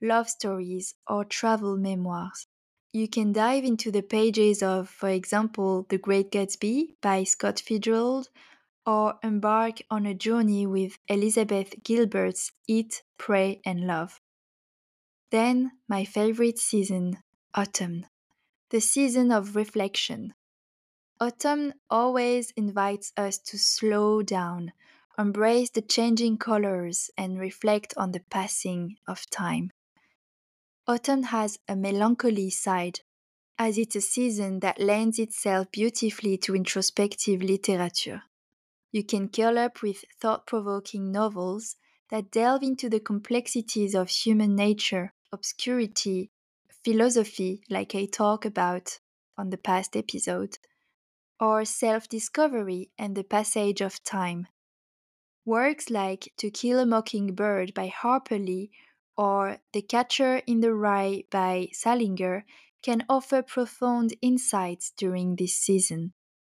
love 0.00 0.28
stories, 0.30 0.94
or 1.06 1.24
travel 1.24 1.76
memoirs. 1.76 2.46
You 2.92 3.08
can 3.08 3.32
dive 3.32 3.64
into 3.64 3.90
the 3.90 4.02
pages 4.02 4.62
of, 4.62 4.88
for 4.88 5.08
example, 5.08 5.86
The 5.88 5.98
Great 5.98 6.30
Gatsby 6.30 6.96
by 7.00 7.24
Scott 7.24 7.60
Fitzgerald 7.60 8.28
or 8.84 9.14
embark 9.22 9.78
on 9.90 10.06
a 10.06 10.14
journey 10.14 10.66
with 10.66 10.98
Elizabeth 11.08 11.74
Gilbert's 11.84 12.52
Eat, 12.66 13.02
Pray, 13.18 13.60
and 13.64 13.86
Love. 13.86 14.20
Then, 15.30 15.72
my 15.88 16.04
favorite 16.04 16.58
season, 16.58 17.18
autumn, 17.54 18.06
the 18.70 18.80
season 18.80 19.30
of 19.30 19.56
reflection. 19.56 20.34
Autumn 21.20 21.72
always 21.88 22.50
invites 22.56 23.12
us 23.16 23.38
to 23.38 23.58
slow 23.58 24.22
down, 24.22 24.72
embrace 25.18 25.70
the 25.70 25.82
changing 25.82 26.36
colors, 26.36 27.10
and 27.16 27.38
reflect 27.38 27.94
on 27.96 28.12
the 28.12 28.22
passing 28.30 28.96
of 29.06 29.28
time. 29.30 29.70
Autumn 30.88 31.22
has 31.24 31.58
a 31.68 31.76
melancholy 31.76 32.50
side, 32.50 33.00
as 33.56 33.78
it's 33.78 33.94
a 33.94 34.00
season 34.00 34.58
that 34.60 34.80
lends 34.80 35.18
itself 35.18 35.70
beautifully 35.70 36.36
to 36.38 36.56
introspective 36.56 37.40
literature. 37.40 38.22
You 38.92 39.02
can 39.02 39.30
curl 39.30 39.58
up 39.58 39.80
with 39.80 40.04
thought 40.20 40.46
provoking 40.46 41.10
novels 41.10 41.76
that 42.10 42.30
delve 42.30 42.62
into 42.62 42.90
the 42.90 43.00
complexities 43.00 43.94
of 43.94 44.10
human 44.10 44.54
nature, 44.54 45.14
obscurity, 45.32 46.30
philosophy, 46.84 47.62
like 47.70 47.94
I 47.94 48.04
talked 48.04 48.44
about 48.44 48.98
on 49.38 49.48
the 49.48 49.56
past 49.56 49.96
episode, 49.96 50.58
or 51.40 51.64
self 51.64 52.06
discovery 52.06 52.90
and 52.98 53.16
the 53.16 53.24
passage 53.24 53.80
of 53.80 54.04
time. 54.04 54.46
Works 55.46 55.88
like 55.88 56.32
To 56.36 56.50
Kill 56.50 56.78
a 56.78 56.84
Mockingbird 56.84 57.72
by 57.72 57.86
Harper 57.86 58.38
Lee 58.38 58.70
or 59.16 59.58
The 59.72 59.80
Catcher 59.82 60.42
in 60.46 60.60
the 60.60 60.74
Rye 60.74 61.24
by 61.30 61.68
Salinger 61.72 62.44
can 62.82 63.06
offer 63.08 63.40
profound 63.40 64.14
insights 64.20 64.92
during 64.96 65.36
this 65.36 65.56
season. 65.56 66.12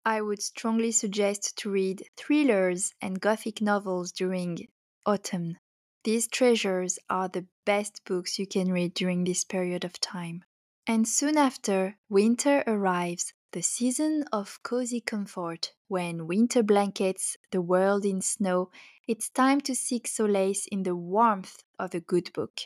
I 0.08 0.22
would 0.22 0.42
strongly 0.42 0.94
suggest 0.94 1.58
to 1.58 1.70
read 1.70 2.08
thrillers 2.16 2.94
and 3.02 3.20
gothic 3.20 3.62
novels 3.62 4.14
during 4.14 4.70
autumn. 5.06 5.58
These 6.06 6.30
treasures 6.30 6.98
are 7.10 7.28
the 7.28 7.46
best 7.66 8.06
books 8.06 8.40
you 8.40 8.48
can 8.48 8.72
read 8.72 8.94
during 8.94 9.26
this 9.26 9.44
period 9.44 9.84
of 9.84 10.00
time. 10.00 10.46
And 10.88 11.06
soon 11.06 11.38
after, 11.38 11.98
winter 12.08 12.64
arrives, 12.66 13.34
the 13.52 13.62
season 13.62 14.24
of 14.32 14.64
cozy 14.64 15.02
comfort. 15.02 15.74
When 15.90 16.26
winter 16.26 16.64
blankets 16.64 17.36
the 17.52 17.62
world 17.62 18.06
in 18.06 18.22
snow, 18.22 18.70
it's 19.10 19.30
time 19.30 19.60
to 19.60 19.76
seek 19.76 20.08
solace 20.08 20.68
in 20.68 20.84
the 20.84 20.96
warmth 20.96 21.64
of 21.78 21.94
a 21.94 22.00
good 22.00 22.32
book. 22.32 22.62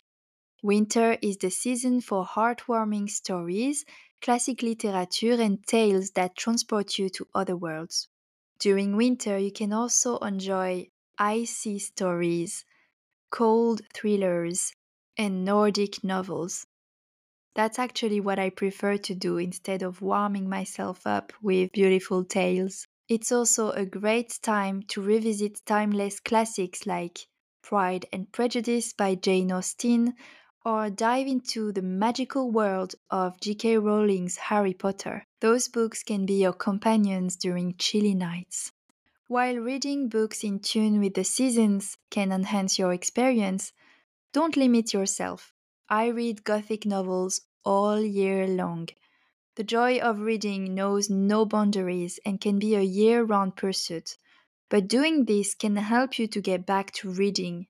Winter 0.63 1.17
is 1.23 1.37
the 1.37 1.49
season 1.49 2.01
for 2.01 2.23
heartwarming 2.23 3.09
stories, 3.09 3.83
classic 4.21 4.61
literature, 4.61 5.33
and 5.33 5.65
tales 5.65 6.11
that 6.11 6.35
transport 6.35 6.99
you 6.99 7.09
to 7.09 7.27
other 7.33 7.55
worlds. 7.55 8.07
During 8.59 8.95
winter, 8.95 9.39
you 9.39 9.51
can 9.51 9.73
also 9.73 10.17
enjoy 10.19 10.89
icy 11.17 11.79
stories, 11.79 12.63
cold 13.31 13.81
thrillers, 13.93 14.73
and 15.17 15.43
Nordic 15.43 16.03
novels. 16.03 16.67
That's 17.55 17.79
actually 17.79 18.19
what 18.19 18.37
I 18.37 18.49
prefer 18.51 18.97
to 18.97 19.15
do 19.15 19.37
instead 19.37 19.81
of 19.81 20.01
warming 20.01 20.47
myself 20.47 21.07
up 21.07 21.33
with 21.41 21.71
beautiful 21.71 22.23
tales. 22.23 22.87
It's 23.09 23.31
also 23.31 23.71
a 23.71 23.85
great 23.85 24.37
time 24.43 24.83
to 24.89 25.01
revisit 25.01 25.65
timeless 25.65 26.19
classics 26.19 26.85
like 26.85 27.27
Pride 27.63 28.05
and 28.13 28.31
Prejudice 28.31 28.93
by 28.93 29.15
Jane 29.15 29.51
Austen 29.51 30.13
or 30.63 30.89
dive 30.89 31.27
into 31.27 31.71
the 31.71 31.81
magical 31.81 32.51
world 32.51 32.93
of 33.09 33.39
J.K. 33.39 33.77
Rowling's 33.77 34.37
Harry 34.37 34.73
Potter. 34.73 35.25
Those 35.39 35.67
books 35.67 36.03
can 36.03 36.25
be 36.25 36.41
your 36.41 36.53
companions 36.53 37.35
during 37.35 37.75
chilly 37.77 38.13
nights. 38.13 38.71
While 39.27 39.57
reading 39.57 40.09
books 40.09 40.43
in 40.43 40.59
tune 40.59 40.99
with 40.99 41.13
the 41.13 41.23
seasons 41.23 41.97
can 42.09 42.31
enhance 42.31 42.77
your 42.77 42.93
experience, 42.93 43.73
don't 44.33 44.57
limit 44.57 44.93
yourself. 44.93 45.53
I 45.89 46.07
read 46.07 46.43
Gothic 46.43 46.85
novels 46.85 47.41
all 47.65 47.99
year 47.99 48.45
long. 48.47 48.89
The 49.55 49.63
joy 49.63 49.99
of 49.99 50.19
reading 50.19 50.75
knows 50.75 51.09
no 51.09 51.45
boundaries 51.45 52.19
and 52.25 52.39
can 52.39 52.59
be 52.59 52.75
a 52.75 52.81
year 52.81 53.23
round 53.23 53.55
pursuit. 53.55 54.17
But 54.69 54.87
doing 54.87 55.25
this 55.25 55.55
can 55.55 55.75
help 55.75 56.17
you 56.19 56.27
to 56.27 56.39
get 56.41 56.65
back 56.65 56.91
to 56.93 57.09
reading. 57.09 57.67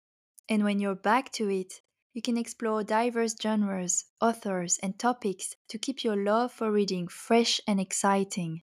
And 0.48 0.64
when 0.64 0.80
you're 0.80 0.96
back 0.96 1.32
to 1.34 1.50
it, 1.50 1.82
you 2.14 2.22
can 2.22 2.38
explore 2.38 2.84
diverse 2.84 3.36
genres, 3.42 4.06
authors, 4.20 4.78
and 4.84 5.00
topics 5.00 5.56
to 5.70 5.78
keep 5.78 6.04
your 6.04 6.16
love 6.16 6.52
for 6.52 6.72
reading 6.72 7.08
fresh 7.08 7.62
and 7.66 7.80
exciting. 7.80 8.62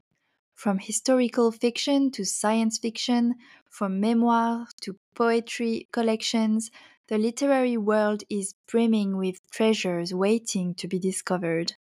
From 0.55 0.79
historical 0.79 1.51
fiction 1.53 2.11
to 2.11 2.25
science 2.25 2.79
fiction, 2.79 3.37
from 3.71 4.01
memoir 4.01 4.67
to 4.83 4.97
poetry 5.15 5.89
collections, 5.93 6.71
the 7.07 7.17
literary 7.17 7.77
world 7.77 8.23
is 8.29 8.55
brimming 8.67 9.17
with 9.17 9.41
treasures 9.51 10.13
waiting 10.13 10.75
to 10.75 10.87
be 10.87 10.99
discovered. 10.99 11.75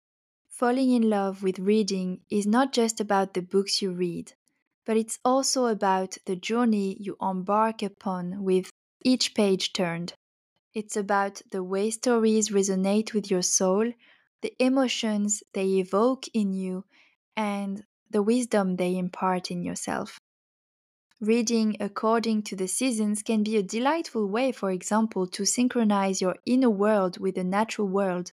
Falling 0.49 0.91
in 0.91 1.09
love 1.09 1.43
with 1.43 1.59
reading 1.59 2.21
is 2.31 2.47
not 2.47 2.73
just 2.73 3.01
about 3.01 3.33
the 3.33 3.43
books 3.43 3.81
you 3.81 3.93
read, 3.93 4.33
but 4.85 4.97
it's 4.97 5.19
also 5.25 5.67
about 5.67 6.19
the 6.27 6.37
journey 6.37 6.97
you 7.01 7.17
embark 7.23 7.83
upon 7.83 8.45
with 8.45 8.71
each 9.03 9.35
page 9.35 9.73
turned. 9.73 10.13
It's 10.75 10.97
about 10.97 11.41
the 11.51 11.63
way 11.63 11.91
stories 11.91 12.51
resonate 12.51 13.15
with 13.15 13.31
your 13.31 13.43
soul, 13.43 13.93
the 14.43 14.53
emotions 14.59 15.43
they 15.53 15.79
evoke 15.79 16.27
in 16.35 16.53
you, 16.53 16.85
and 17.37 17.85
the 18.11 18.23
wisdom 18.23 18.77
they 18.77 18.97
impart 18.97 19.51
in 19.51 19.63
yourself. 19.63 20.19
Reading 21.21 21.77
according 21.79 22.43
to 22.43 22.57
the 22.57 22.67
seasons 22.67 23.23
can 23.23 23.45
be 23.45 23.57
a 23.57 23.63
delightful 23.63 24.27
way, 24.27 24.51
for 24.51 24.73
example, 24.73 25.29
to 25.29 25.47
synchronize 25.47 26.21
your 26.21 26.37
inner 26.45 26.71
world 26.71 27.19
with 27.19 27.37
the 27.37 27.45
natural 27.45 27.89
world 27.89 28.33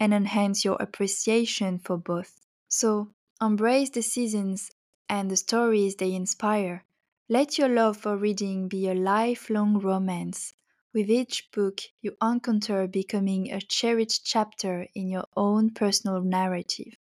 and 0.00 0.14
enhance 0.14 0.64
your 0.64 0.76
appreciation 0.80 1.78
for 1.78 1.98
both. 1.98 2.40
So, 2.68 3.10
embrace 3.40 3.90
the 3.90 4.02
seasons 4.02 4.70
and 5.08 5.30
the 5.30 5.36
stories 5.36 5.96
they 5.96 6.14
inspire. 6.14 6.84
Let 7.28 7.58
your 7.58 7.68
love 7.68 7.98
for 7.98 8.16
reading 8.16 8.66
be 8.68 8.88
a 8.88 8.94
lifelong 8.94 9.78
romance. 9.78 10.54
With 10.96 11.10
each 11.10 11.50
book, 11.50 11.82
you 12.00 12.16
encounter 12.22 12.86
becoming 12.88 13.52
a 13.52 13.60
cherished 13.60 14.24
chapter 14.24 14.86
in 14.94 15.10
your 15.10 15.26
own 15.36 15.74
personal 15.74 16.22
narrative. 16.22 16.94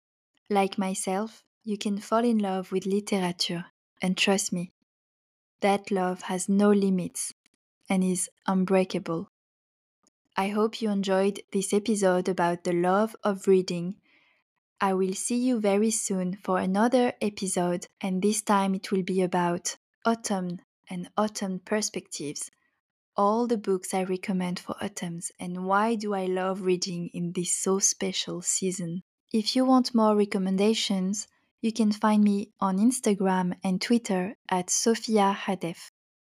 Like 0.51 0.77
myself, 0.77 1.45
you 1.63 1.79
can 1.79 1.99
fall 1.99 2.25
in 2.25 2.39
love 2.39 2.73
with 2.73 2.87
literature, 2.87 3.67
and 4.03 4.17
trust 4.17 4.53
me, 4.53 4.73
that 5.61 5.93
love 5.93 6.23
has 6.23 6.49
no 6.49 6.73
limits 6.73 7.35
and 7.89 8.03
is 8.03 8.29
unbreakable. 8.49 9.29
I 10.37 10.49
hope 10.49 10.83
you 10.83 10.91
enjoyed 10.91 11.43
this 11.53 11.73
episode 11.73 12.29
about 12.29 12.65
the 12.65 12.73
love 12.73 13.15
of 13.23 13.47
reading. 13.47 13.95
I 14.81 14.95
will 14.95 15.15
see 15.15 15.39
you 15.39 15.61
very 15.61 15.93
soon 15.93 16.39
for 16.43 16.59
another 16.59 17.13
episode, 17.21 17.87
and 18.01 18.21
this 18.21 18.43
time 18.43 18.75
it 18.75 18.91
will 18.91 19.05
be 19.05 19.23
about 19.23 19.77
autumn 20.05 20.63
and 20.91 21.11
autumn 21.17 21.61
perspectives. 21.61 22.51
All 23.17 23.47
the 23.47 23.57
books 23.57 23.95
I 23.95 24.03
recommend 24.03 24.59
for 24.59 24.75
autumns, 24.83 25.31
and 25.39 25.67
why 25.67 25.95
do 25.95 26.15
I 26.15 26.27
love 26.27 26.63
reading 26.63 27.11
in 27.15 27.33
this 27.33 27.57
so 27.57 27.79
special 27.79 28.43
season. 28.43 29.03
If 29.33 29.55
you 29.55 29.65
want 29.65 29.95
more 29.95 30.17
recommendations, 30.17 31.29
you 31.61 31.73
can 31.73 31.93
find 31.93 32.25
me 32.25 32.51
on 32.61 32.79
Instagram 32.79 33.55
and 33.63 33.81
Twitter 33.81 34.35
at 34.51 34.69
Sophia 34.69 35.37
Hadef. 35.47 35.91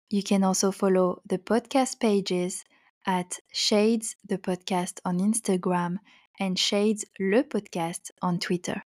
You 0.08 0.22
can 0.22 0.42
also 0.42 0.72
follow 0.72 1.20
the 1.28 1.38
podcast 1.38 2.00
pages 2.00 2.64
at 3.06 3.38
Shades 3.52 4.16
the 4.26 4.38
Podcast 4.38 5.00
on 5.04 5.18
Instagram 5.18 5.98
and 6.38 6.58
Shades 6.58 7.04
le 7.18 7.44
Podcast 7.44 8.10
on 8.22 8.38
Twitter. 8.38 8.82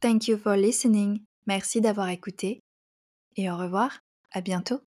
Thank 0.00 0.28
you 0.28 0.36
for 0.36 0.56
listening. 0.56 1.26
Merci 1.46 1.80
d'avoir 1.80 2.08
écouté. 2.10 2.60
Et 3.36 3.50
au 3.50 3.56
revoir. 3.56 4.00
À 4.32 4.42
bientôt. 4.42 4.89